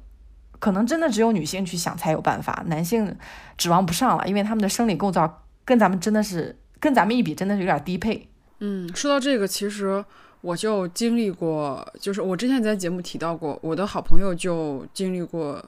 [0.59, 3.15] 可能真的只有女性去想才有办法，男性
[3.57, 8.27] 指望不上了，因为他们的生理构造跟咱们真的是跟咱们一比，真的是有点低配。
[8.59, 10.03] 嗯，说到这个，其实
[10.41, 15.63] 我就经历过，就是我之前在节目提到过，我的好朋友就经历过。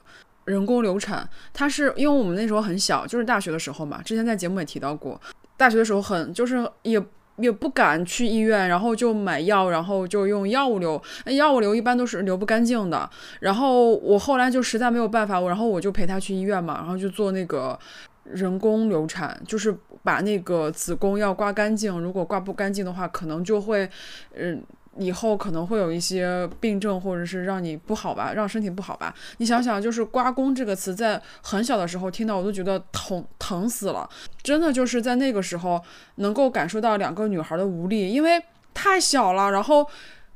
[0.50, 4.02] 人工流产，它是因为我们那时候很小，就是大学的时候嘛。
[4.02, 5.18] 之前在节目也提到过，
[5.56, 7.00] 大学的时候很就是也
[7.36, 11.00] 也不敢去医院，然后就买药，然后就用药物流。
[11.24, 13.08] 那药物流一般都是流不干净的。
[13.38, 17.78] 然后我后来就实在没有办法，我然后我就陪他去医院嘛，然后就做那个
[18.24, 21.98] 人工流产，就是把那个子宫要刮干净。
[22.00, 23.88] 如果刮不干净的话，可能就会
[24.34, 24.62] 嗯。
[24.96, 29.14] 以后可能会有一些病症，或者是让你不好吧，让身体不好吧。
[29.38, 34.08] 你想想，就是“刮宫”这个词，在很小的时候听到，我都觉得疼疼死了。
[34.42, 35.80] 真的就是在那个时候，
[36.16, 38.42] 能够感受到两个女孩的无力，因为
[38.74, 39.86] 太小了，然后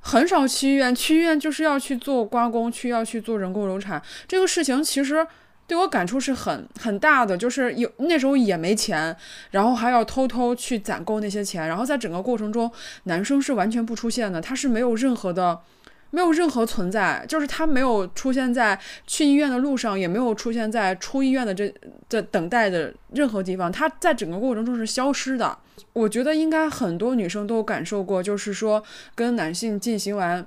[0.01, 4.03] 很少去医院，去医院就是要去做刮宫，去要去做人工流产。
[4.29, 5.27] 这个事情其实。
[5.67, 9.17] 对我感触是很很大的，就是有那时候也没钱，
[9.51, 12.71] 然后还要偷偷去攒够那些钱，然后在整个过程中，
[13.05, 15.59] 男生是完全不出现的，他是没有任何的，
[16.11, 21.73] 没有任何存在，就是他没有出现在去医院的路上，也没有出现在出医院的这
[22.09, 25.57] 这等待的任何地方，他在整个过程中是消失的。
[25.95, 28.83] 我觉得应该很多女生都感受过，就是说
[29.15, 30.45] 跟男性进行完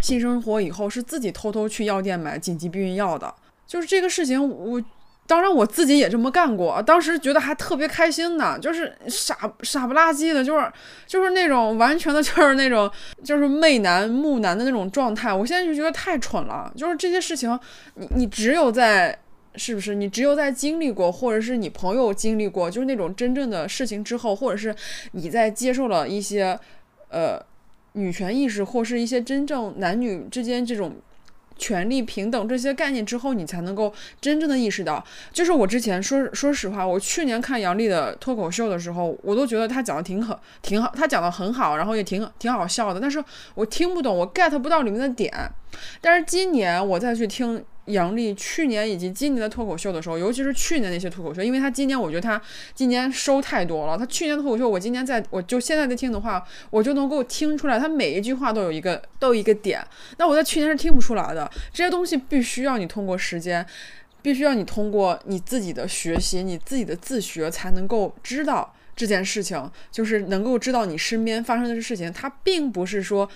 [0.00, 3.32] 性生活以后，是自己偷偷去药店买紧急避孕药的。
[3.68, 4.82] 就是这个事情，我
[5.26, 10.72] 当然我自己也这么干过，当时觉得还特别开心呢，就是傻傻不拉几的，就是
[11.06, 12.90] 就是那种完全的，就是那种
[13.22, 15.30] 就是媚男木男的那种状态。
[15.30, 17.60] 我现在就觉得太蠢了，就是这些事情，
[17.96, 19.18] 你你只有在
[19.56, 19.94] 是不是？
[19.94, 24.74] 你只有在经历过，或者是你朋友经历过，就是那种真正的事情之后，或者是
[25.12, 26.58] 你在接受了一些
[27.10, 27.38] 呃
[27.92, 30.96] 女权意识，或是一些真正男女之间这种。
[31.58, 35.04] 权利平等这些概念之后，你才能够真正的意识到。
[35.32, 43.00] 就是我之前说说实话，我去年看杨笠的脱口秀的时候，我都觉得他讲的挺好，挺好，他讲的很好，然后也挺挺好笑的。
[43.00, 43.22] 但是
[43.54, 45.30] 我听不懂，我 get 不到里面的点。
[46.00, 47.62] 但是今年我再去听。
[47.88, 52.40] 杨笠去年以及今年的脱口秀的时候，尤其是去年那些脱口秀，因为他今年我觉得他
[52.74, 53.98] 今年收太多了。
[53.98, 59.84] 他去年脱口秀，我今年在我就现在在听的话，我就能够听出来，他每一句话都有一个都有一个点。
[60.18, 61.50] 那我在去年是听不出来的。
[61.72, 63.64] 这些东西必须要你通过时间，
[64.22, 73.28] 必须要你通过你自己的学习，你自己的自学才能够知道这件事情，就是能够知道你身边发生的事情，它并不是说。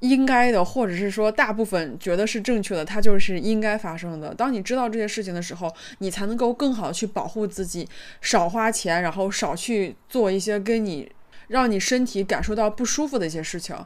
[0.00, 4.34] 应该的，或者是说大部分觉得是正确的，它就是应该发生的。
[4.34, 7.88] 当你知道这些事情的时候，你才能够更好的去保护自己，
[8.20, 11.10] 少花钱，然后少去做一些跟你
[11.48, 13.76] 让你身体感受到不舒服的一些事情。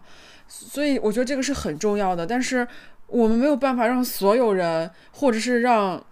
[0.48, 2.26] 所以我觉得这个是很重要的。
[2.26, 2.66] 但是
[3.06, 6.04] 我们没有办法让所有人，或者是让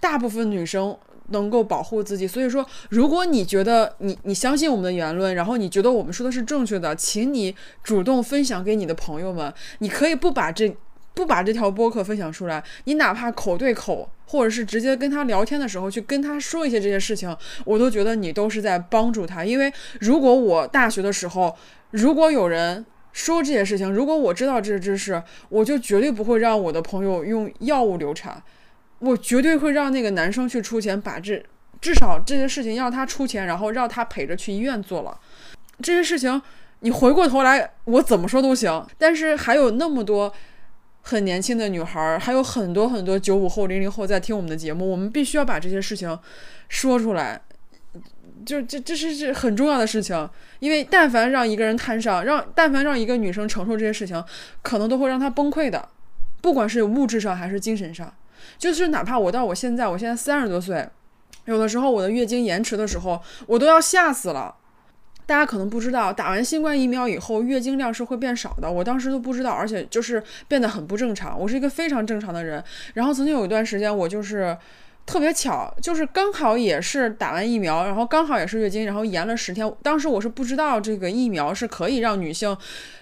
[0.00, 0.98] 大部分女生。
[1.32, 9.52] 能够保护自己，所以说，如果你觉得你你相信我们的言论，然后你觉得我们说的是正确的，请你主动分享给你的朋友们。
[9.80, 10.74] 你可以不把这
[11.14, 19.44] 不把这条播客分享出来，你哪怕口对口，或者是直接跟他聊天的时候去跟他说一些这些事情，我都觉得你都是在帮助他。
[19.44, 19.70] 因为
[20.00, 21.54] 如果我大学的时候，
[21.90, 28.42] 如果有人说这些事情，如果我知道这些知识，我就绝对不会让我的朋友用药物流产。
[29.02, 31.44] 我绝对会让那个男生去出钱，把这
[31.80, 35.18] 至少这些事情要他出钱，然后让他陪着去医院做了。
[35.82, 36.40] 这些事情
[36.80, 38.86] 你回过头来，我怎么说都行。
[38.96, 40.32] 但是还有那么多
[41.00, 46.16] 很年轻的女孩，还有很多很多九五后、零零后在听我们的节目，我们必须要把这些事情
[46.68, 47.40] 说出来。
[48.46, 50.28] 就这这是是很重要的事情，
[50.60, 54.22] 因为但凡让一个人摊上，让但凡让一个女生承受这些事情，
[54.62, 55.88] 可能都会让她崩溃的，
[56.40, 58.12] 不管是物质上还是精神上。
[58.58, 60.88] 就是哪怕我到我现在，我现在三十多岁，
[61.44, 64.54] 有的时候我的月经延迟的时候，我都要吓死了。
[65.24, 68.70] 大家可能不知道，打完新冠疫苗以后，月经量是会变少的。
[68.70, 71.38] 我当时都不知道，而且就是变得很不正常。
[71.38, 72.62] 我是一个非常正常的人。
[72.94, 74.54] 然后曾经有一段时间，我就是
[75.06, 79.72] 特别巧，就是刚好也是打完疫苗，然后刚好也是月经，然后延了十天。
[79.80, 82.54] 当时我是不知道这个疫苗是可以让女性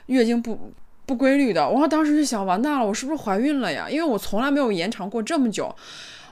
[0.07, 0.73] 月经不。
[1.11, 3.91] 不规律的，我当时就想，完蛋了，我是不是怀孕了呀？
[3.91, 5.75] 因为我从来没有延长过这么久。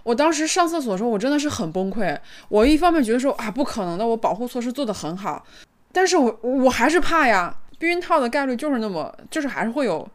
[0.05, 2.17] 我当时上厕所的时候，我真的是很崩溃。
[2.49, 5.45] 我一方面觉得说啊，不可能的，我保护措施做得很好，
[5.91, 10.09] 但是我我还是怕呀，避孕套的概率就是那么，就是还是会有，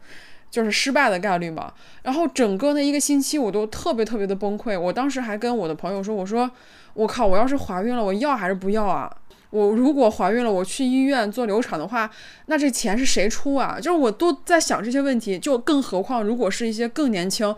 [0.50, 1.70] 就是失败的概率嘛。
[2.04, 4.80] 然后整个那一个星期，我都特别特别的崩溃。
[4.80, 6.50] 我当时还跟我的朋友说，我说
[6.94, 9.14] 我靠，我要是怀孕了，我要还是不要啊？
[9.54, 12.10] 我如果怀孕了，我去医院做流产的话，
[12.46, 13.78] 那这钱是谁出啊？
[13.80, 17.54] 就是我都在想这些问题，就更何况如果是一些更年轻，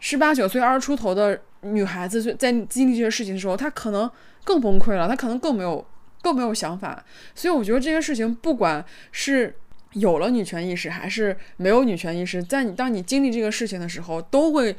[0.00, 4.10] 十八九岁、二十出头的女孩子，在经历这些事情的时候，她可能
[4.44, 5.82] 更崩溃了，她可能更没有
[6.20, 7.02] 更没有想法。
[7.34, 9.56] 所以我觉得这些事情，不管是
[9.92, 14.76] 有了女权意识，还是没有女权意识，在你当你经历这个事情的时候，都会。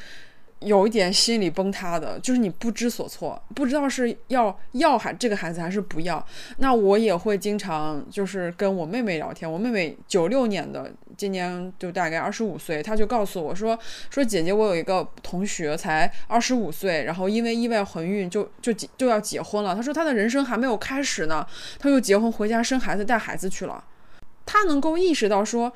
[0.61, 6.23] 有一点心理崩塌的，就是你不知所措，不知道是要要孩这个孩子还是不要。
[6.57, 13.77] 那我也会经常就是跟我妹妹聊天，我妹妹九六年的，今年就大概二十五岁，她就告诉我说
[14.11, 19.75] 说姐姐，我有一个同学才二十五岁，然后因为意外怀孕就就就要结婚了。
[19.75, 21.43] 她说她的人生还没有开始呢，
[21.79, 23.83] 她就结婚回家生孩子带孩子去了。
[24.45, 25.73] 她能够意识到说，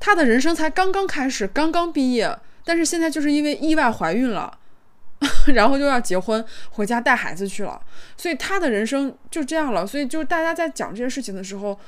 [0.00, 2.38] 她的人生才刚刚开始，刚刚毕业。
[2.64, 4.58] 但是现在就是因为意外怀孕了，
[5.54, 7.80] 然后就要结婚回家带孩子去了，
[8.16, 9.86] 所以他的人生就这样了。
[9.86, 11.78] 所以就是大家在讲这些事情的时候，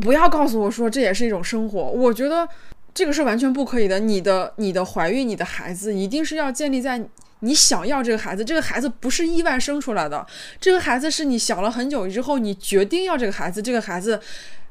[0.00, 1.82] 不要告诉我说这也是一种生活。
[1.82, 2.48] 我觉得
[2.92, 3.98] 这个是完全不可以的。
[4.00, 7.00] 你的你的怀孕，你的孩子一定是要建立在
[7.40, 10.26] 你想要这个孩子，这个孩子不是意外生出来的，
[10.60, 14.20] 这个孩子是你想了很久之后，你决定要这个孩子，这个孩子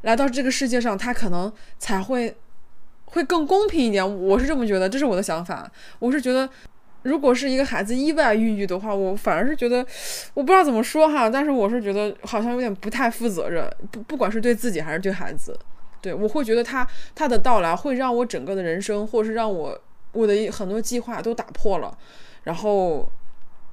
[0.01, 2.35] 来到这个世界上，他可能才会。
[3.15, 5.71] 会更公平一点，我是这么觉得，这是我的想法。
[5.99, 6.47] 我是觉得，
[7.03, 9.77] 如果是一个孩子意外孕育的话，我反而是觉得，
[10.33, 15.57] 我不知道怎么说哈，但是我是觉得好像有点不太负责任，不不管是对自己还是对孩子，
[16.01, 16.85] 对我会觉得他
[17.15, 21.97] 他的到来会让我整个的人生，或是让我我的很多计划都打破了，
[22.43, 23.09] 然后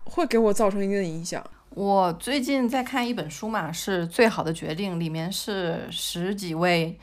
[0.05, 1.45] 会给我造成一定的影响。
[1.71, 6.97] 我最近在看一本书嘛，是最好的决定，里面是十几位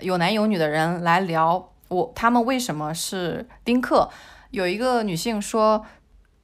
[0.00, 1.68] 有男有女的人来聊。
[1.92, 4.08] 我他们为什么是丁克？
[4.50, 5.84] 有一个女性说，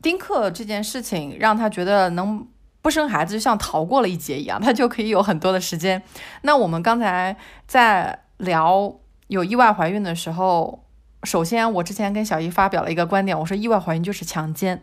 [0.03, 2.47] 丁克这件事情让她觉得能
[2.81, 6.03] 不生孩子就像逃过了一劫一样，她就可以有很多的时间。
[6.43, 7.37] 那我们刚才
[7.67, 8.95] 在聊
[9.27, 10.85] 有意外怀孕的时候，
[11.25, 14.83] 首先我之前跟小姨发表了一个观点，我说意外怀孕就是强奸。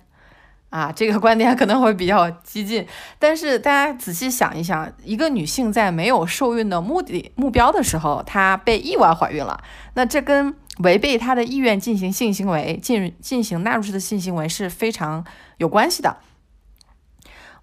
[0.75, 2.85] 啊，这个观点可能会比较激进，
[3.17, 9.57] 但是大家仔细想一想，一个女性在没有受孕的目的目标的时候，她被意外怀孕了，
[9.93, 15.23] 那这跟违背她的意愿进行性行为、进进行纳入式的性行为是非常
[15.59, 16.17] 有关系的。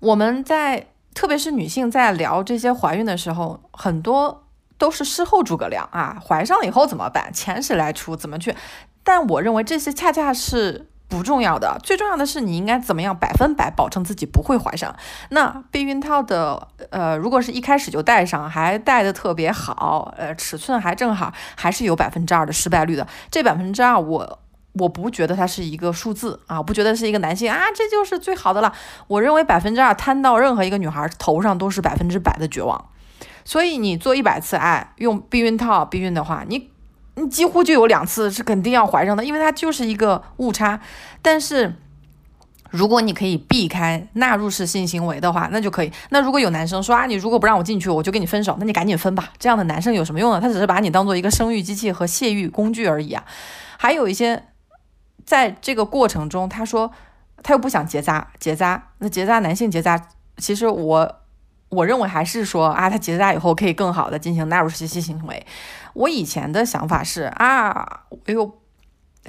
[0.00, 4.46] 我们在特别是女性在聊这些怀孕的时候，很多
[4.78, 7.30] 都是事后诸葛亮啊，怀上了以后怎么办？
[7.30, 8.16] 钱谁来出？
[8.16, 8.54] 怎么去？
[9.04, 10.88] 但我认为这些恰恰是。
[11.12, 14.96] 不重要的，最重要的是你应该怎么样百分百保证自己不会怀上。
[15.28, 23.06] 那避孕套的，呃，如果是一开始就戴上，还戴的特别好，呃，尺寸还正好，还是有百分之二的失败率的。
[23.30, 24.38] 这百分之二，我
[24.72, 28.72] 我不觉得它是一个数字啊，不觉得是一个男性啊，这就是最好的了。
[29.06, 32.88] 我认为百分之二摊到任何一个女孩头上都是百分之百的绝望。
[33.44, 36.71] 所以你做一百次爱用避孕套避孕的话，你。
[37.14, 40.80] 你几乎就有两次是肯定要怀上的，因为它就是一个误差。
[41.20, 41.74] 但是，
[42.70, 45.92] 如果你可以避开纳入式性行为的话，那就可以。
[46.08, 49.30] 那如果有男生说啊，你如果不让我进去，我就跟你分手，那你赶紧分吧。
[49.38, 50.40] 这样的男生有什么用呢？
[50.40, 53.22] 他只是把你当做一个生育机器和泄欲工具而已啊。
[53.76, 54.44] 还有一些，
[55.26, 56.90] 在这个过程中，他说
[57.42, 60.08] 他又不想结扎，结扎那结扎男性结扎，
[60.38, 61.21] 其实我
[61.72, 65.46] 我认为还是说啊，他结扎以后可以更好的进行纳入式性行为。
[65.94, 68.58] 我以前的想法是啊，哎呦，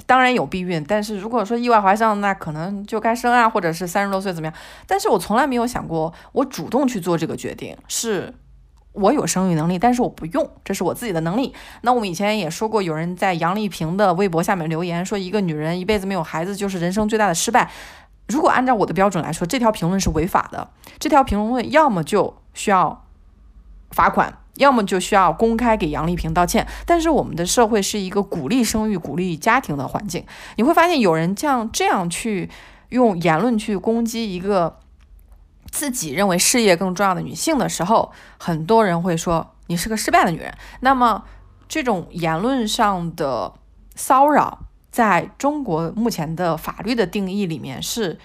[0.04, 4.54] 当然有避孕，但是如果说意外怀上，那可能就该生啊，或者是三十多岁怎么样？
[4.86, 8.34] 但是我从来没有想过，我主动去做这个决定，是
[8.92, 11.54] 我有生育能力，但是我不用，这是我自己的能力。
[11.80, 17.70] 那我们以前也说过，有人在杨丽萍的微博下面留言说，一个女人一辈子没有孩子就是人生最大的失败。
[18.28, 23.04] 如果按照我的标准来说，这条评论是违法的，这条评论要么就需要
[23.90, 24.38] 罚款。
[24.58, 30.24] 要么就需要公开给杨丽萍道歉，但是我们的社会是一个鼓励生育、鼓励家庭的环境。
[30.54, 32.48] 你会发现，有人像这样去
[32.90, 34.78] 用言论去攻击一个
[35.72, 40.54] 自己认为事业更重要的女性的时候，很多人会说你是个失败的女人。
[40.78, 41.24] 那么，
[41.66, 43.54] 这种言论上的
[43.96, 44.63] 骚扰，
[44.94, 48.16] 在中国目前的法律的定义里面是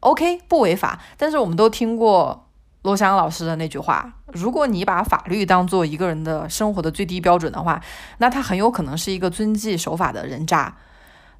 [0.00, 2.40] OK 不违法，但是我们都听过。
[2.84, 7.80] 罗翔老师的那句话：“如果你把法律当做一个人的生活的最低标准的话，
[8.18, 10.76] 那他很有可能是一个遵纪守法的人渣。”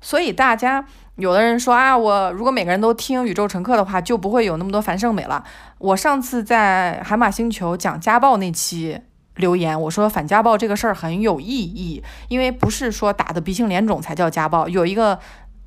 [0.01, 0.83] 所以大家
[1.17, 5.45] 有的人说啊，我如果每个人都听宇宙乘客的话，就不会有那么多樊胜美了。
[5.77, 8.99] 我上次在海马星球讲家暴那期
[9.37, 14.69] 留言，我说反家暴这个事儿很有意义，因为不是说打的鼻青脸肿才叫家暴。
[14.69, 15.19] 有一个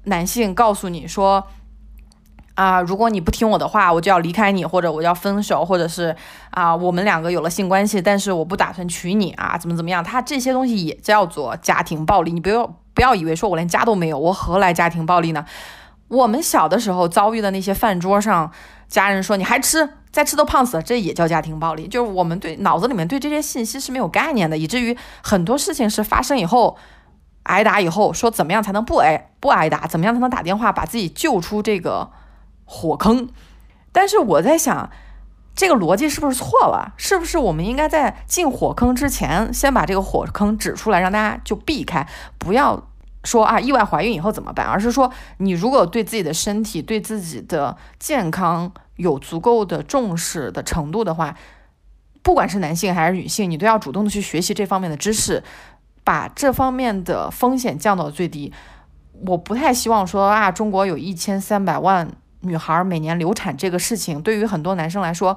[0.03, 1.47] 男性告诉你说。
[2.57, 6.15] 啊，如果你不听我的话，我就要离开你，或者我要分手，或者是
[6.49, 10.03] 啊，我们两个有了性关系，但是我不打算娶你啊，怎么怎么样？
[10.03, 12.31] 他这些东西也叫做家庭暴力。
[12.31, 12.65] 你不要
[12.95, 15.45] 不要以为说我连家都没有，我何来家庭暴力呢？
[16.07, 18.51] 我们小的时候遭遇的那些饭桌上，
[18.87, 21.87] 家人说你还吃，再吃都胖死了，这也叫家庭暴力。
[21.87, 26.77] 就是我们对脑子里面对这些信息是没有概念的，以至于很多事情是发生以后
[27.43, 29.85] 挨打以后，说怎么样才能不挨不挨打？
[29.87, 32.09] 怎么样才能打电话把自己救出这个？
[32.69, 33.29] 火坑，
[33.93, 34.89] 但是我在想，
[35.55, 36.93] 这个逻辑是不是错了？
[36.97, 42.05] 是不是我们应该在进火坑之前，先把这个火坑指出来，让大家就避开，
[42.37, 42.89] 不要
[43.27, 44.65] 说啊意外怀孕以后怎么办？
[44.65, 51.35] 而是说，你如果对自己的身体、对自己的健康有足够的重视的程度的话，
[52.23, 55.43] 不管是男性还是女性，你都要主动的去学习这方面的知识，
[56.05, 58.53] 把这方面的风险降到最低。
[59.25, 62.09] 我不太希望说啊，中国有一千三百万。
[62.41, 65.35] 女孩每年流产这个事情，对于很多男生来说，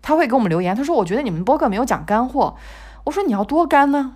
[0.00, 2.56] 他会给我们留言，他说：“我觉得你们播客没有讲干货。”
[3.04, 4.14] 我说：“你要多干呢？”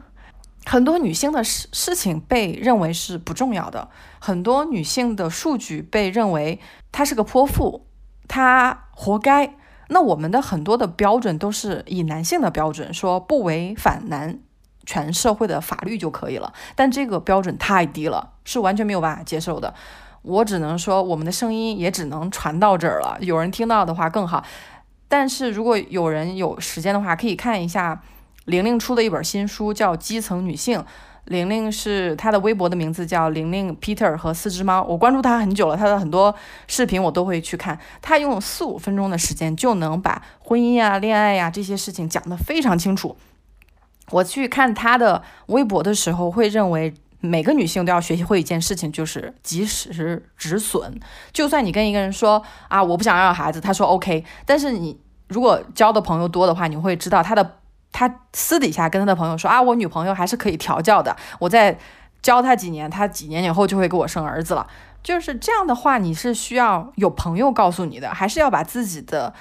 [0.65, 3.89] 很多女性的事事情被认为是不重要的，
[4.21, 6.61] 很多女性的数据被认为
[6.91, 7.87] 她是个泼妇，
[8.29, 9.55] 她活该。
[9.89, 14.39] 那我们的很多的标准都是以男性的标准，说不违反男
[14.87, 19.75] 权社会的法律就可以了，但这个标准太低了，是完全没有办法接受的。
[20.23, 23.19] 我只能说，我们的声音也只能传到这儿了。
[23.21, 24.45] 有人听到的话更好。
[25.09, 28.01] 但是如果有人有时间的话，可以看一下
[28.47, 30.81] 玲玲出的一本新书，叫《基层女性》。
[31.27, 34.83] 玲玲是她的微博的名字叫玲玲 Peter 和四只猫。
[34.83, 36.35] 我关注她很久了，她的很多
[36.67, 37.79] 视频我都会去看。
[38.01, 43.17] 她用四五分钟的时间就能把婚姻呀、恋爱呀这些事情讲得非常清楚。
[44.11, 46.95] 我去看她的微博的时候，会认为。
[47.25, 50.99] 每个女性都要学习会一件事情，就是及时止损。
[51.33, 57.59] 就算你跟一个人说啊，我不想要孩子，他说 OK，但是你如果交的朋友多的话，你会知道他的
[57.93, 61.79] 他私底下跟他的朋友说啊，我女朋友还是可以调教的，我再
[62.23, 64.67] 教他几年，他几年以后就会给我生儿子了。
[65.03, 69.35] 就是这样的话，你是需要有朋友告诉你的，还是要把自己的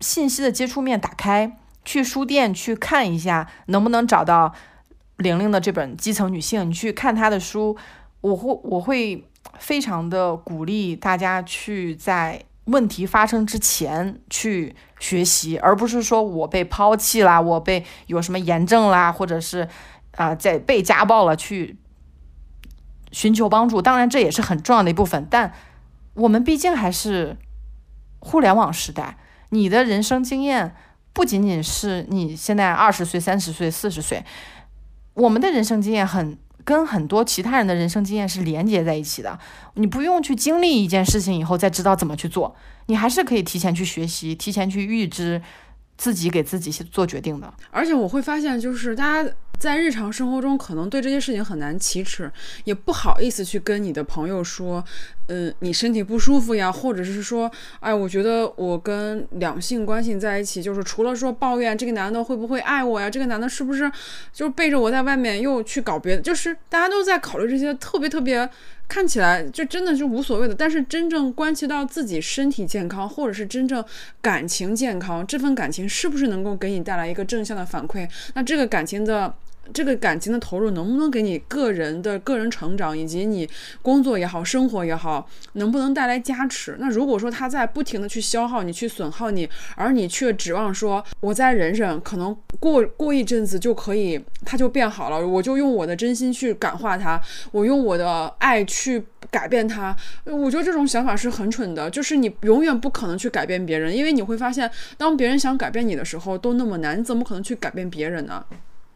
[0.00, 4.52] 信息的接触面打开，去书店去看一下，能不能找到。
[5.18, 7.76] 玲玲的这本《基层女性》，你去看她的书，
[8.20, 9.24] 我会我会
[9.60, 19.68] 非常的鼓励大家去在问题发生之前去学习，而不是说我被抛弃啦，我被有什么炎症啦，或者是
[20.12, 21.76] 啊在被家暴了去
[23.12, 23.82] 寻求帮助。
[23.82, 25.52] 当然这也是很重要的一部分，但
[26.14, 27.36] 我们毕竟还是
[28.18, 29.18] 互联网时代，
[29.50, 30.74] 你的人生经验
[31.12, 34.24] 不仅仅是你现在二十岁、三十岁、四十岁，
[35.12, 39.38] 我们的人生经验很跟很多其他人的人生经验是连接在一起的。
[39.74, 42.56] 你不用去经历一件事情以后再知道怎么去做，
[42.86, 45.40] 你还是可以提前去学习，提前去预知。
[45.96, 52.30] 自己给自己做决定的，而且我会发现，就是大家在日常生活中可能对这些事情很难启齿，
[52.64, 54.84] 也不好意思去跟你的朋友说，
[55.28, 57.50] 嗯，你身体不舒服呀，或者是说，
[57.80, 63.90] 哎，我觉得我跟两性关系在一起，就是除了说抱怨这个男的会不会爱我呀，这个男的是不是
[64.32, 68.48] 就是背着我在外面又去搞别的，就是大家都在考虑这些特别特别。
[68.86, 73.82] 看起来就真的是无所谓的，但是真正关系到自己身体健康，或者是真正
[74.20, 78.06] 感情健康，这份感情是不是能够给你带来一个正向的反馈？
[78.34, 79.34] 那这个感情的。
[79.72, 83.48] 这个感情的投入能不能给你个人的个人成长，以及你
[83.82, 86.76] 工作也好，生活也好，能不能带来加持？
[86.78, 97.20] 那如果说他在不停的去消耗你，去损耗你，而你却指望说我再忍忍，可能过过一阵子就可以，他就变好了，我就用我的真心去感化他，
[97.52, 99.96] 我用我的爱去改变他。
[100.24, 108.44] 我觉得这种想法是很蠢的，就是你永远不可能去改变别人，因为你会发现，当别人想改变你的时候都那么难，你怎么可能去改变别人呢？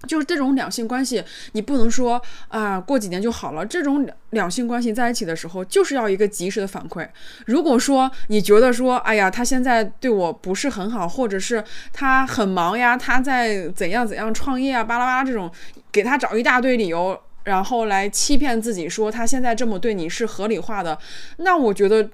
[0.06, 1.22] 就是这种两性关系，
[1.52, 3.66] 你不能说啊，过几年就好了。
[3.66, 7.06] 这种两性关系在一起的时候，就是要一个及时的反馈。
[7.46, 15.50] 如果说你觉得说，哎呀，他现在对我不是很好，或者是他很忙呀，他在怎样怎样创业啊，巴拉巴拉这种，
[15.90, 20.96] 给他找一大堆理由，然后来欺骗自己说他现在这么对你是合理化的，
[21.38, 22.08] 那我觉得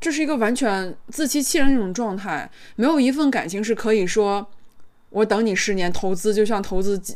[0.00, 2.50] 这是一个完全自欺欺人的那种状态。
[2.76, 4.48] 没有一份感情是可以说。
[5.10, 7.14] 我等你十年投资，就像投资指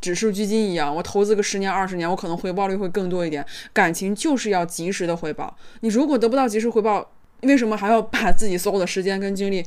[0.00, 3.44] 指数基金一样，我投资个十年二十年，我可能回报率会更多一点。
[3.72, 9.64] 感情就是要及时的回报，你如果得不到及时回报，为什么还要把自己所有的时间跟精力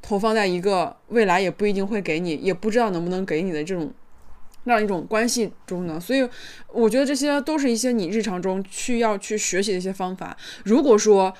[0.00, 3.92] 投放在一个未来也不一定会给你，也不知道能不能给你的这种
[4.64, 6.00] 那样一种关系中呢？
[6.00, 6.28] 所以
[6.72, 10.36] 我觉得这些都是一些你日常中需要去学习的一些方法。
[10.64, 11.32] 如果说，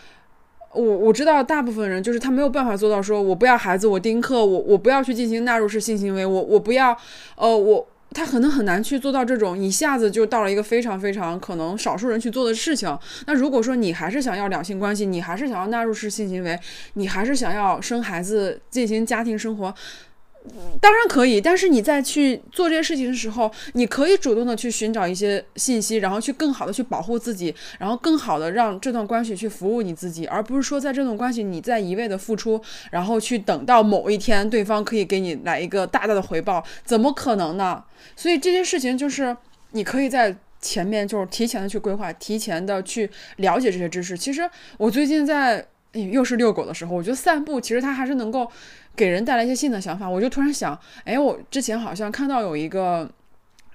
[0.74, 6.96] 我我知道大部分人就是他没有办法做到，说我不要孩子，我丁克，我我不要去进行纳入式性行为，我我不要，
[7.36, 12.98] 呃，我他可能很难去做到这种一下子就到了一个非常非常可能少数人去做的事情。
[13.26, 16.58] 那如果说你还是想要两性关系，你还是想要纳入式性行为，
[16.94, 19.74] 你还是想要生孩子进行家庭生活。
[20.80, 37.84] 当然可以，但是你在去做这些事情的时候，你可以主动的去寻找一些信息，然后去更好的去保护自己，然后更好的让这段关系去服务你自己，而不是说在这段关系你在一味的付出，然后去等到某一天对方可以给你来一个大大的回报，怎么可能呢？
[38.16, 39.36] 所以这些事情就是
[39.70, 44.18] 你可以在前面就是提前的去规划，提前的去了解这些知识。
[44.18, 44.42] 其实
[44.76, 48.50] 我最近在又是遛狗的时候，我觉得散步其实它还是能够。
[48.94, 53.10] 给人带来一些新的想法，我就突然想，哎，我之前好像看到有一个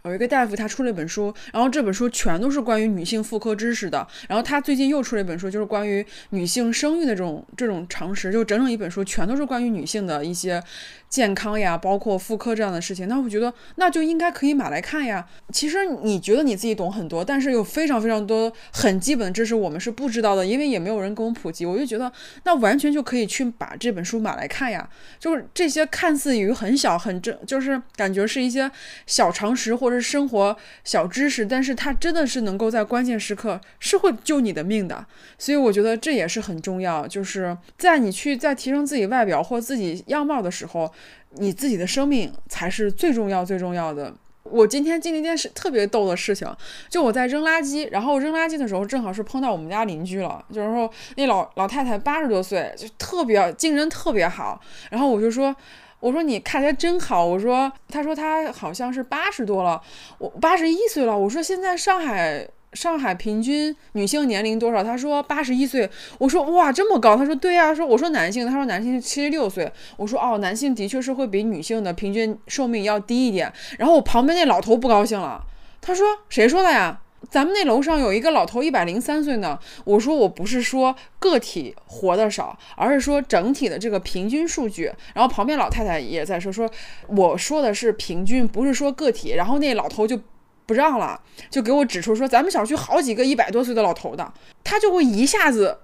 [0.03, 10.63] 有一个大夫，他出了一本书，然后这本书全都是关于女性妇科知识的，然后他最近又出了一本书，就是关于女性生育的这种这种常识，就整整一本书全都是关于女性的一些。
[11.09, 15.25] 健康呀，包括妇科这样的事情，那我觉得那就应该可以买来看呀。
[15.53, 21.65] 其实你觉得你自己懂很多，但是有非常非常多很基本的知识我们是不知道的，因为也没有人给我们普及。
[21.65, 22.11] 我就觉得
[22.43, 24.87] 那完全就可以去把这本书买来看呀。
[25.17, 28.69] 就是这些看似于很小很正，就是感觉是一些
[29.05, 35.05] 小常识或者生活小知识，但是它真的是能够在关键时刻是会救你的命的。
[35.37, 40.91] 所以我觉得这也是很重要，就是在你去在提升自己外表或自己样貌的时候。
[41.31, 44.13] 你自己的生命才是最重要、最重要的。
[44.43, 46.47] 我今天经历一件事特别逗的事情，
[46.89, 50.43] 就我在扔垃圾，然后扔垃圾的时候，正好是碰到我们家邻居了。
[50.53, 54.61] 就是说，那老老太太八十多岁，就特别精神特别好。
[54.89, 55.53] 然后我就说
[55.99, 59.81] ：“我说你看起来真好。”我说：“她说她好像是八十多了，
[60.17, 64.83] 我八十一岁了。”我说：“现在上海。”上海平均女性年龄多少？
[64.83, 65.89] 他说八十一岁。
[66.19, 67.15] 我说哇，这么高？
[67.15, 67.73] 他说对呀。
[67.73, 69.71] 说我说男性，他说男性七十六岁。
[69.95, 73.51] 我说哦，男性的确是会比女性的平均寿命要低一点。
[73.79, 75.43] 然后我旁边那老头不高兴了，
[75.81, 76.99] 他说谁说的呀？
[77.31, 79.57] 咱们那楼上有一个老头一百零三岁呢。
[79.85, 84.91] 我说我不是说个体活的少，而是说整体的这个平均数据。
[85.13, 86.69] 然后旁边老太太也在说说，
[87.07, 89.31] 我说的是平均，不是说个体。
[89.31, 90.19] 然后那老头就。
[90.67, 94.31] 不让了，就给我指出说咱们小区好几个一百多岁的老头的，
[94.65, 95.79] 他就会一下子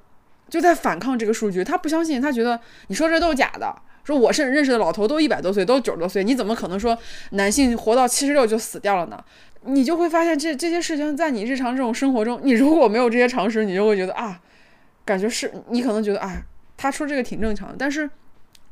[0.49, 3.73] 就在反抗这个数据，他不相信，他觉得你说这都是假的。
[4.03, 6.97] 说我是认识的老头都一百多岁，都九十多岁，你怎么可能说
[7.31, 9.23] 男性活到七十六就死掉了呢？
[9.61, 14.41] 你就会发现这这些事情在你日常这种生活中，你如果没有这些常识，你就会觉得啊，
[15.05, 16.41] 感觉是你可能觉得啊，
[16.75, 18.09] 他说这个挺正常的，但是。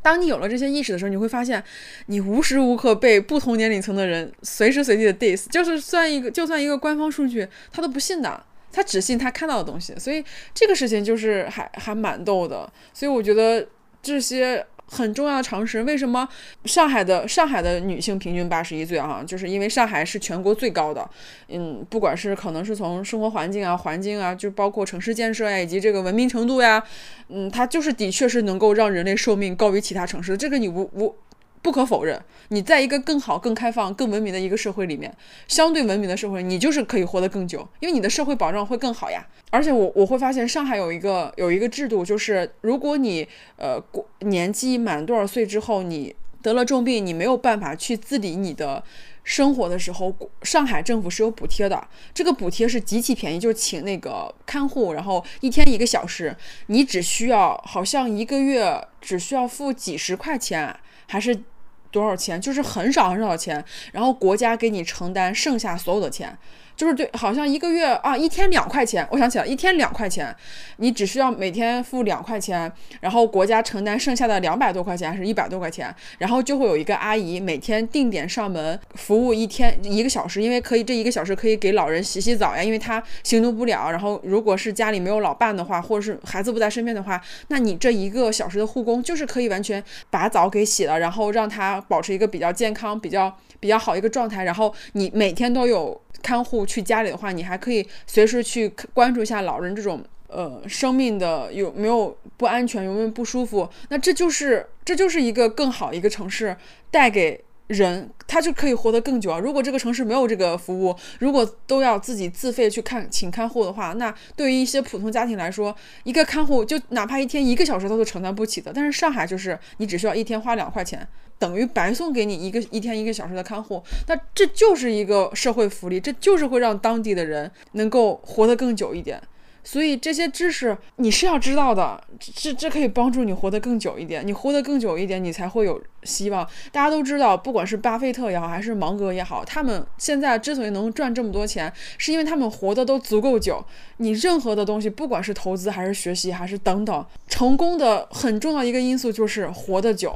[0.02, 1.64] 当你有了这些意识的时候，你会发现，
[2.08, 9.93] 你无时无刻被不同年龄层的人随时随地的 diss，就是算一个，就算一个官方数据，他都不信的，他只信他看到的东西。
[9.97, 10.24] 所以
[10.54, 12.72] 这个事情就是还还蛮逗的。
[12.93, 13.68] 所以我觉得
[14.02, 14.66] 这些。
[14.91, 16.27] 很重要的常识，为什么
[16.65, 19.23] 上海的上海的女性平均八十一岁啊？
[19.25, 21.09] 就是因为上海是全国最高的，
[21.47, 26.83] 嗯，不管是可能是从生活环境啊、环境啊，就包括城市建设呀，以及这个文明程度呀，
[27.29, 31.15] 嗯，它就是的确是能够让人类寿命高于其他城市，这个你无无。
[31.62, 35.16] 不可否认，你在一个更好、更开放、更文明的一个社会里面，
[35.47, 39.24] 相对文明的社会，你就是可以活得更久，因为你的社会保障会更好呀。
[39.51, 48.84] 而且我我会发现，上海有一个有一个制度，就是如果你呃过年纪满多少岁之后，你得了重病，你没有办法去自理你的
[49.24, 51.88] 生活的时候，上海政府是有补贴的。
[52.12, 56.36] 这个补贴是极其便宜，就是请那个看护，然后一天一个小时，
[56.68, 60.76] 你只需要好像一个月只需要付几十块钱，
[61.07, 61.43] 还是。
[61.91, 62.39] 多少钱？
[62.41, 66.35] 就是很少很少的钱，然后国家给你承担剩下所有的钱。
[66.76, 69.07] 就是对，好像一个月啊，一天两块钱。
[69.11, 70.36] 我想起来，一天两块钱，
[70.78, 83.91] 你只需要每天付两块钱，然后国家承担剩下的两百多块钱，还是一百多块钱，然后就会有一个阿姨每天定点上门服务一天一个小时，因为可以这一个小时可以给老人洗洗澡呀，因为他行动不了。
[83.91, 96.01] 然后如果是家里没有老伴的话，或者是孩子不在身边的话，那你这一个小时的护工就是可以完全把澡给洗了，然后让他保持一个比较健康、比较比较好一个状态，然后你每天都有。
[96.22, 103.69] 看护去家里的话，你还可以随时去关注一下老人这种呃生命的有没有不安全，有没有不舒服。
[103.89, 106.55] 那这就是这就是一个更好一个城市
[106.89, 109.39] 带给人，他就可以活得更久啊。
[109.39, 118.72] 如果这个城市没有这个服务，如果都要自己自费去看请看护的话，那对于一些普通家庭来说，一个看护就哪怕一天一个小时他都承担不起的。
[118.74, 121.07] 但是上海就是你只需要一天花两块钱。
[121.41, 129.19] 等于白送给你一个一天一个小时的看护，那这就是一个社会福利，这就是会让当地的人能够活得更久一点。
[129.63, 134.25] 所以这些知识你是要知道的，这这可以帮助你活得更久一点。
[134.25, 136.43] 你活得更久一点，你才会有希望。
[136.71, 143.63] 大家都知道，不管是巴菲特也好，还是芒格也好，他们现在之所以能赚这么多钱，是因为他们活得都足够久。
[143.97, 150.15] 你任何的东西，不管是投资还是学习还是等等，成功的很重要一个因素就是活得久。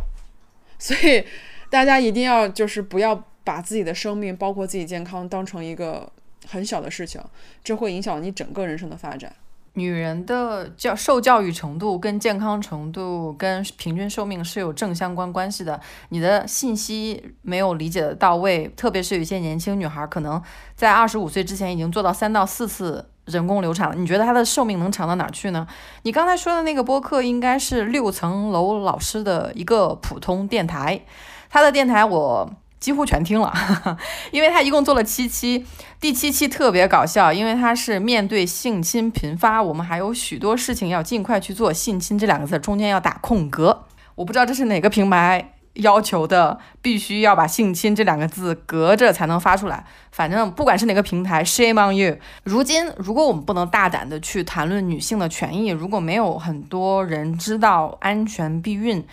[0.78, 1.24] 所以，
[1.70, 6.12] 大家一定要就是不要把自己的生命，包括自己健康，当成一个
[6.48, 7.22] 很小的事情，
[7.64, 9.34] 这会影响你整个人生的发展。
[9.78, 15.78] 女人的教受教育程度跟健康程度跟平均寿命是有正相关关系的。
[16.10, 20.42] 你的信息没有理解的到位，特别是有一些年轻女孩，可能
[20.76, 23.10] 在二十五岁之前已经做到三到四次。
[23.26, 25.68] 人工流产了，你觉得它的寿命能长到哪去呢？
[26.04, 31.02] 你刚才说的那个播客应该是六层楼老师的一个普通电台，
[31.50, 32.50] 他的电台我
[32.80, 33.52] 几乎全听了，
[34.32, 35.66] 因为他一共做了七期，
[36.00, 45.55] 第七期特别搞笑，因为他是面对性侵频发，我们还有许多事情要尽快去做，性侵这两个字中间要打空格，我不知道这是哪个平台。
[45.76, 49.86] 要求的必须要把“性侵”这两个字隔着才能发出来。
[50.12, 52.18] 反正不管是哪个平台，shame on you。
[52.44, 59.06] 如今，如果我们不能大胆的去谈论女性的权益，如果没有很多人知道安全避孕，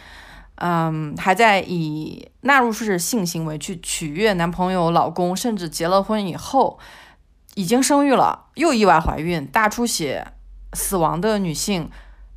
[0.57, 6.79] 嗯，还在以纳入式性行为去取悦男朋友、老公，甚至结了婚以后
[7.55, 10.29] 已经生育了又意外怀孕、大出血
[10.75, 11.91] 死亡的女性，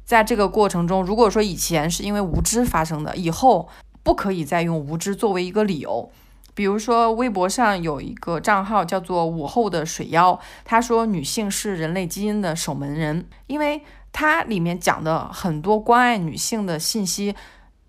[0.03, 3.69] 在这个过程中，如果说以前是因为无知发生的，以后。
[4.05, 6.11] 不可以再用无知作为一个理由，
[6.53, 13.81] 比如说微博上有一个账号叫做午后的水妖，他说女性是人类基因的守门人，因为
[14.13, 17.35] 它里面讲的很多关爱女性的信息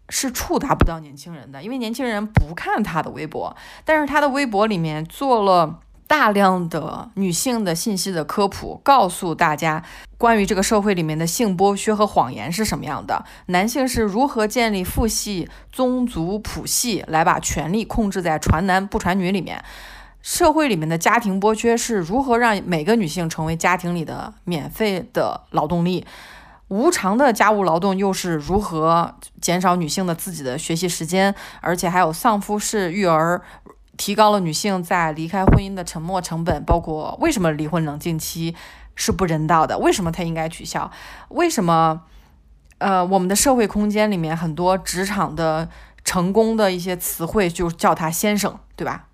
[0.08, 3.54] 是触达不到年轻人的，因为年轻人不看他的微博，
[3.84, 5.80] 但是他的微博里面做了。
[6.06, 9.82] 大量的女性的信息的科普，告诉大家
[10.16, 19.62] 关于这个社会里面的性剥削和谎言是什么样的，男性是如何建立父系、宗族谱系来把权力控制在传男不传女里面，
[20.22, 26.06] 社会里面的家庭剥削是如何让每个女性成为家庭里的免费的劳动力，
[26.68, 33.42] 无偿的家务劳动又是如何减少女性的自己的学习时间，而且还有丧夫式育儿。
[33.96, 38.54] 提高了女性在离开婚姻的沉没成本，包括为什么离婚冷静期
[38.94, 40.90] 是不人道的，为什么它应该取消，
[41.28, 42.02] 为什么，
[42.78, 45.68] 呃，我们的社会空间里面很多职场的
[46.04, 49.06] 成功的一些词汇就叫他先生，对吧？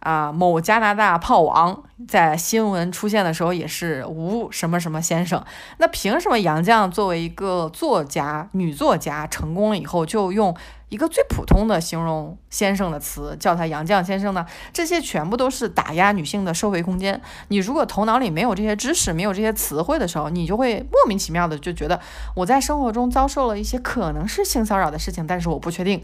[0.00, 5.44] 啊，某加拿大炮王在新闻出现的时候也是吴什么什么先生。
[5.78, 10.56] 那凭什么杨绛作为一个作家、女作家成功了以后，就用
[10.88, 14.46] 一个最普通的形容先生的词叫他杨绛先生呢？
[14.72, 17.20] 这些全部都是打压女性的社会空间。
[17.48, 22.00] 你如果头脑里没有这些知识、没有这些词汇的时候，你就会莫名其妙的就觉得
[22.34, 26.02] 我在生活中遭受了一些可能是性骚扰的事情，但是我不确定。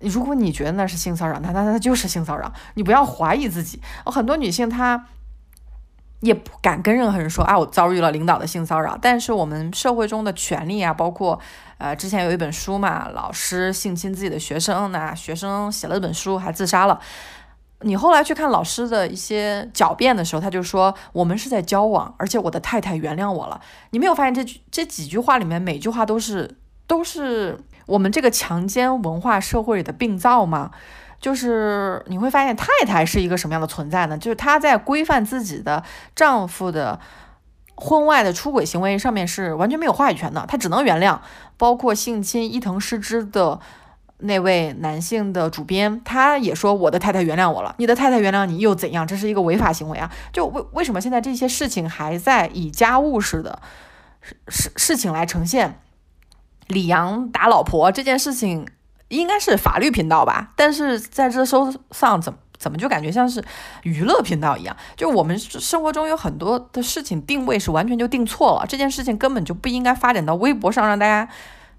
[0.00, 2.52] 如果你觉得那是性骚扰，那那那就是性骚扰。
[2.74, 3.82] 你不要怀疑自己。
[4.06, 5.06] 很多女性她
[6.20, 8.98] 也不敢跟任何人说啊，我遭遇了领导的性骚扰。
[9.00, 11.38] 但是我们社会中的权利啊，包括
[11.78, 17.00] 呃，之前有一本书嘛，老师性侵自己的学生，那学生写了一本书还自杀了。
[17.82, 23.60] 你后来去看老师的一些狡辩的时候，他就说我们是在交往，而且我的太太原谅我了。
[23.90, 26.56] 你没有发现这句这几句话里面每句话都是
[26.86, 27.58] 都是。
[27.88, 30.70] 我们这个强奸文化社会里的病灶吗？
[31.20, 34.16] 就是你会发现太太是一个什么样的存在呢？
[34.16, 35.82] 就是她在规范自己的
[36.14, 36.98] 丈夫的
[37.74, 41.18] 婚外的出轨行为上面是完全没有话语权的，她只能原谅。
[41.56, 43.58] 包括性侵伊藤诗织的
[44.18, 47.74] 那位男性的主编，他也说我的太太原谅我了。
[47.78, 49.04] 你的太太原谅你又怎样？
[49.04, 50.08] 这是一个违法行为啊！
[50.32, 53.60] 就为为什么现在这些事情还在以家务事的
[54.46, 55.80] 事事情来呈现？
[56.68, 58.66] 李阳打老婆这件事情
[59.08, 63.42] 应该是法律频道吧，但是在热搜上怎么怎么就感觉像是
[63.84, 64.76] 娱乐频道一样？
[64.96, 71.28] 就我们生活中有很多的事情定位是完全就定错了，这件事情根本就不应该发展到微博上让大家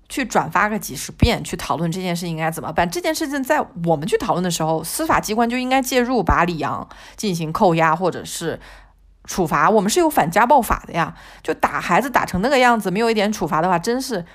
[0.08, 2.90] 去转发个几十遍去讨论这件事应该怎么办。
[2.90, 8.60] 这件事情在我们去讨论的时候，司法机关就应该介入，把李阳进行扣押或者是
[9.26, 9.70] 处罚。
[9.70, 11.14] 我们是有反家暴法的呀，
[11.44, 14.26] 就打孩子打成那个样子，没有一点处罚的话，真是。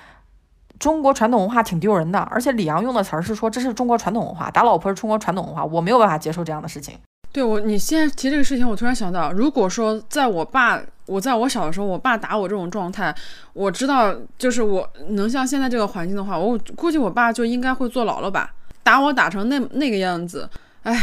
[0.79, 6.97] 中国传统文化挺丢人的，而且李阳用的词儿是说这是中国传统文化，打老婆是中国传统文化，我没有办法接受这样的事情。
[7.31, 13.13] 对我，你现在提这个事情，我突然想到，如果说在我爸，我在我小的时候，我爸打我这种状态，
[13.53, 18.53] 我知道就是我能像现在这个环境的话，我估计我爸就应该会坐牢了吧？
[18.83, 20.49] 打我打成那那个样子，
[20.83, 20.95] 哎。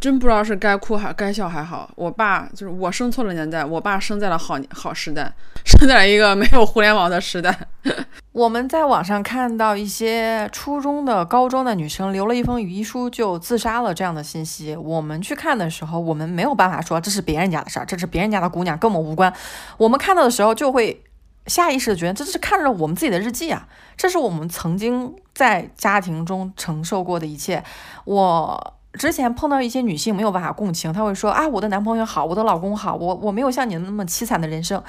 [0.00, 5.32] 真不知道是该哭还该笑还好，我爸就是我生错了年代，我爸生在了好好时代，
[5.64, 7.56] 生在了一个没有互联网的时代。
[8.32, 19.32] 我们在网上看到一些初中的、高中的女生留了一封遗书就自杀了这样的信息，我们去看的时候，我们没有办法说这是别人家的事儿，这是别人家的姑娘跟我们无关。
[19.76, 21.02] 我们看到的时候就会
[21.46, 27.62] 下意识的觉得这是看着我们自己的日记啊，这是我们曾经在家庭中承受过的一切。
[28.04, 28.73] 我。
[28.98, 34.82] 之前碰到一些女性没有办法共情，她会说啊，我的男朋友好，我的老公好，我我没有像你那么凄惨的人生，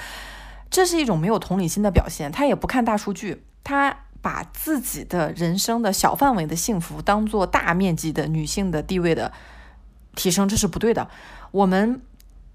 [0.69, 2.31] 这是一种没有同理心的表现。
[2.31, 9.31] 她也不看大数据，她把自己的人生的小范围的幸福当做大面积的女性的地位的
[10.15, 11.07] 提升，这是不对的。
[11.51, 12.01] 我们。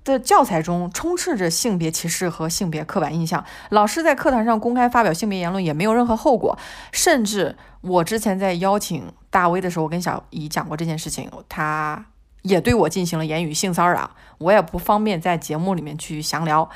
[0.02, 6.58] 的教材中充斥着性别歧视和性别刻板印象，老师在课堂上公开发表性别言论也没有任何后果，
[6.90, 12.04] 甚至我之前在邀请大威的时候，我跟小姨讲过这件事情，他
[12.42, 16.68] 也对我进行了言语性骚扰，我也不方便在节目里面去详聊，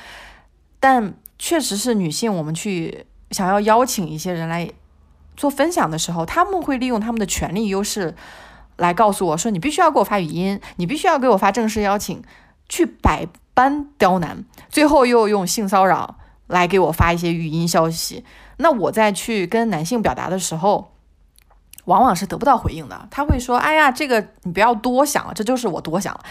[0.79, 4.69] 但确实是女性，我们去想要邀请一些人来
[5.35, 8.15] 做分享的时候，他们会利用他们的权力优势
[8.77, 12.23] 来告诉我说，你必须要给我发语音，你必须要给我发正式邀请。
[12.67, 18.25] 去百般刁难，最后又用性骚扰来给我发一些语音消息。
[18.57, 20.94] 那我在去跟男性表达的时候，
[21.85, 23.07] 往往是得不到回应的。
[23.09, 26.23] 他会说：“哎呀，这个你不要多想了，这就是我多想了。”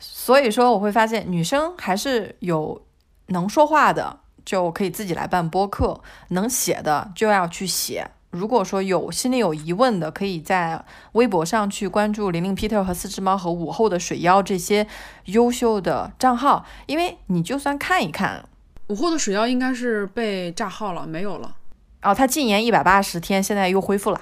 [0.00, 2.80] 所以说，我会发现女生还是有
[3.26, 8.10] 能说话的，就可以自己来办播客；能写的就要去写。
[8.30, 14.86] 如果说有心里有疑问的，可以在微博上去关注玲玲 Peter 和四只猫和午后的水妖这些
[15.24, 18.44] 优秀的账号，因为你就算看一看，
[18.86, 21.56] 午后的水妖应该是被炸号了，没有了。
[22.02, 24.20] 哦，他禁言一百八十天，现在又恢复了。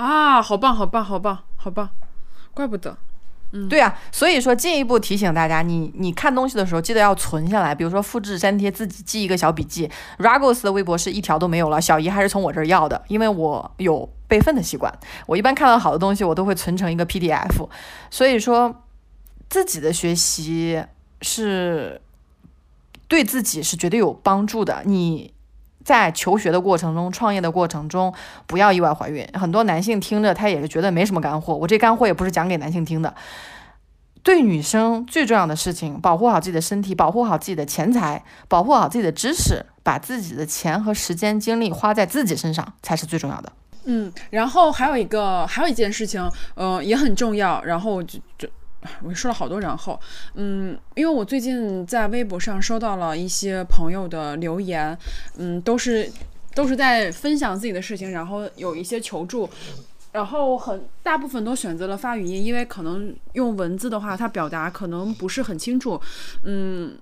[0.00, 1.90] 啊，好棒，好棒，好棒，好棒，
[2.54, 2.96] 怪不得。
[3.52, 9.90] 嗯，对啊，所以说进一步提醒大家，你你看东西的时候记得要存下来，比如说复制粘贴，自己记一个小笔记。
[10.18, 14.90] Ragos 的微博是一条都没有了，小姨还是从我这儿要的，因为我有备份的习惯。
[15.26, 17.68] 我一般看到好的东西，我都会存成一个 PDF。
[18.10, 18.82] 所以说，
[19.50, 20.82] 自己的学习
[21.20, 22.00] 是
[23.06, 24.82] 对自己是绝对有帮助的。
[24.86, 25.34] 你。
[25.84, 28.12] 在求学的过程中，创业的过程中，
[28.46, 29.26] 不要意外怀孕。
[29.34, 31.54] 很多男性听着，他也是觉得没什么干货。
[31.54, 33.14] 我这干货也不是讲给男性听的。
[34.22, 43.50] 对女生最重要的事情，保护好自己的身体，保护好自己的钱财，保护好自己的知识，把自己的钱和时间精力花在自己身上，才是最重要的。
[43.84, 46.22] 嗯，然后还有一个，还有一件事情，
[46.54, 47.64] 呃，也很重要。
[47.64, 48.46] 然后就就
[49.02, 50.00] 我说了好多然后，
[50.34, 54.96] 嗯，因为我最近在微博上收到了一些朋友的留言，
[55.36, 56.10] 嗯，都是
[56.54, 59.48] 都是在分享自己的事情，然后有一些求助，
[60.12, 66.00] 然后很大部分都选择了发语音，因为可能用文字的话，它表达可能不是很清楚，
[66.44, 66.96] 嗯。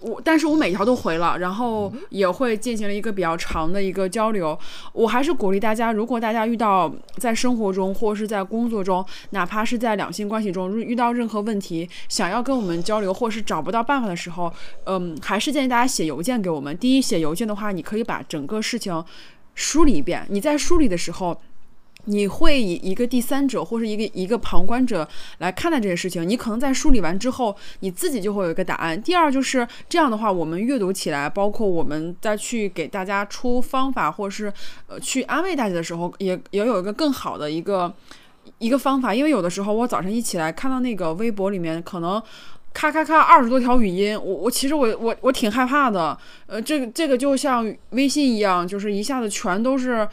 [0.00, 4.56] 我，但是我每条都回了，然后也会进行了一个比较长的一个交流。
[4.92, 14.52] 我还是鼓励大家，如果大家遇到在生活中或是在工作中，哪怕是在两性关系中遇到任何问题，想要跟我们交流，或是找不到办法的时候，
[14.84, 16.76] 嗯，还是建议大家写邮件给我们。
[16.78, 19.04] 第一，写邮件的话，你可以把整个事情
[19.54, 20.26] 梳理一遍。
[20.28, 21.40] 你在梳理的时候。
[22.04, 25.06] 你会以一个第三者或是一个一个旁观者
[25.38, 29.00] 来看待这件事情，你可能在梳理完之后，你自己就会有一个答案。
[29.02, 34.50] 第二就是这样的话，我们阅读起来，包括我们再去给大家出方法，或者是
[34.86, 37.92] 呃去安慰大家的时候，也也有一个更好的一个
[38.58, 39.14] 一个方法。
[39.14, 42.22] 因为有的时候我早晨一起来看到那个微博里面可能
[42.72, 46.16] 咔咔咔二十多条语音，我我其实我我我挺害怕的。
[46.46, 50.08] 呃，这个这个就像微信一样，就是一下子全都是。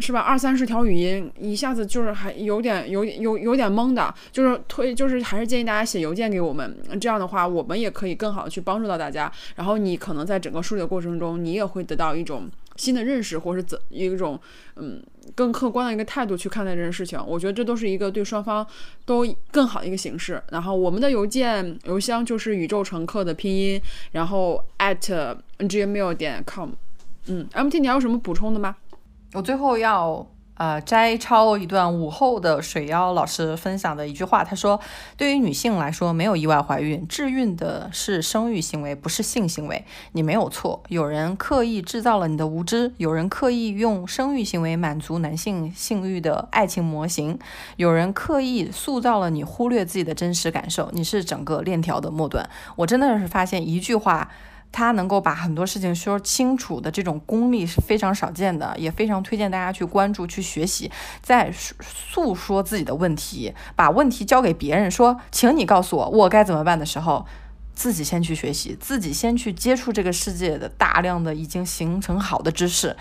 [0.00, 0.20] 是吧？
[0.20, 9.30] 二三十条语音，一下子就是还有点有有有点懵的，就是推就是还是建议大家写邮件给我们，这样的话我们也可以更好的去帮助到大家。
[9.54, 14.38] 然后你可能在整个梳理的过程中，你也会得到一种新的认识，或是怎一种
[14.76, 15.00] 嗯
[15.34, 17.22] 更客观的一个态度去看待这件事情。
[17.24, 18.66] 我觉得这都是一个对双方
[19.04, 20.42] 都更好的一个形式。
[20.50, 23.80] 然后我们的邮件邮箱就是宇宙乘客的拼音，
[24.10, 26.70] 然后 at gmail 点 com。
[27.26, 28.76] 嗯，MT 你还有什么补充的吗？
[29.34, 30.24] 我最后要
[30.54, 34.78] 呃摘抄一段午后的水妖老师分享的一句话，他说
[35.18, 39.84] ：“对于女性来说，没有意外怀孕，致孕的是生育行为，不是性行为。
[40.12, 47.36] 你没有错，有人刻意制造了你的无知，有人刻意用生育行为满足男性性欲的爱情模型，
[47.74, 50.88] 有人刻意塑造了你忽略自己的真实感受。
[50.92, 52.48] 你是整个链条的末端。
[52.76, 54.30] 我真的是发现一句话。”
[54.74, 60.90] 他能够把很多事情说清楚的这种功力是非常少见的，也非常推荐大家去关注、去学习。
[61.22, 67.24] 在诉说自己的问题，把问题交给别人，说，请你告诉我我该怎么办的时候，
[67.72, 72.96] 自己先去学习，自己先去接触这个世界的大量的已经形成好的知识，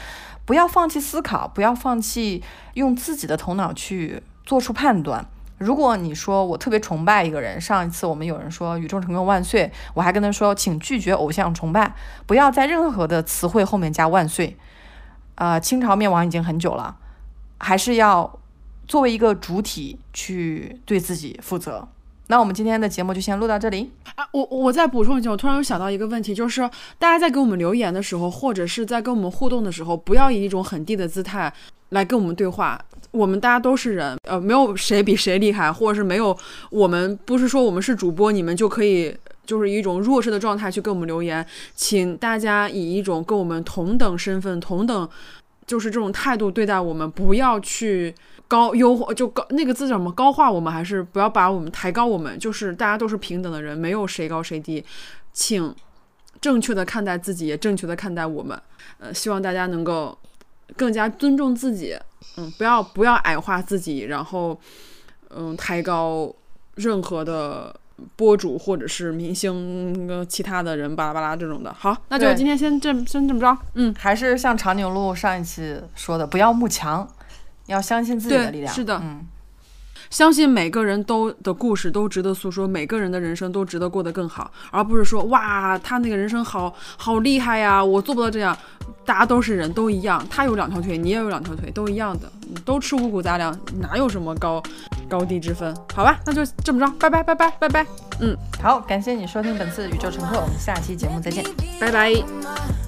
[0.46, 2.44] 不要放弃思考，不要放弃
[2.76, 5.28] 用自己的头脑去做出判断。
[5.64, 11.96] 如果你说我特别崇拜一个人，上一次我们有人说“宇宙成功万岁”，我还跟他说，请拒绝偶像崇拜，
[12.26, 14.58] 不要在任何的词汇后面加“万岁”。
[15.36, 16.98] 呃，清朝灭亡已经很久了，
[17.60, 18.40] 还是要
[18.88, 21.88] 作为一个主体去对自己负责。
[22.28, 24.26] 那我们今天的节目就先录到这里啊！
[24.32, 26.62] 我我再补充一句，我突然又想到一个问题，就是
[27.00, 31.52] 大家在给我们留言的时候，或者是在跟我们互动的时候，不要以一种很低的姿态
[31.90, 32.80] 来跟我们对话。
[33.14, 36.36] 我们大家都是人，呃，没有谁比谁厉害，或者是没有
[36.72, 41.46] 我们不是说我们是主播，你们就可以就是一种弱势的状态去给我们留言，
[41.76, 45.08] 请大家以一种跟我们同等身份、同等
[45.68, 48.16] 就是这种态度对待我们，不要去
[48.48, 54.84] 高优就高那个字叫什么高化我们，还是不要把我们抬高我们，就是大家都是平等的人，没有谁高谁低，
[55.32, 55.72] 请
[56.42, 58.60] 正确的看待自己，也正确的看待我们，
[58.98, 60.18] 呃，希望大家能够
[60.76, 61.96] 更加尊重自己。
[62.38, 64.60] 嗯，不要不要矮化自己，然后，
[65.30, 66.34] 嗯，抬高
[66.76, 67.76] 任何的
[68.16, 71.74] 博主或者是明星、其他的人巴拉巴拉这种的。
[71.74, 73.58] 好，那就今天先这先这么着。
[73.76, 77.08] 嗯，还是像长颈鹿上一期说的，不要慕强，
[77.68, 78.74] 要相信自己的力量。
[78.74, 79.28] 是的，嗯。
[80.14, 88.56] 相信每个人都的故事都值得诉说，每个人的人生都值得过得更好，而不是说哇，他那个人生好好厉害呀，我做不到这样。
[89.04, 92.32] 大家都是人，都一样，他有两条腿，你也有两条腿，都一样的，
[92.64, 94.62] 都吃五谷杂粮，哪有什么高
[95.10, 95.76] 高低之分？
[95.96, 97.86] 好吧，那就这么着，拜拜拜拜拜拜。
[98.20, 101.44] 嗯，好，感谢你收听本次宇宙乘客，我们下期节目再见，
[101.82, 102.83] 拜拜。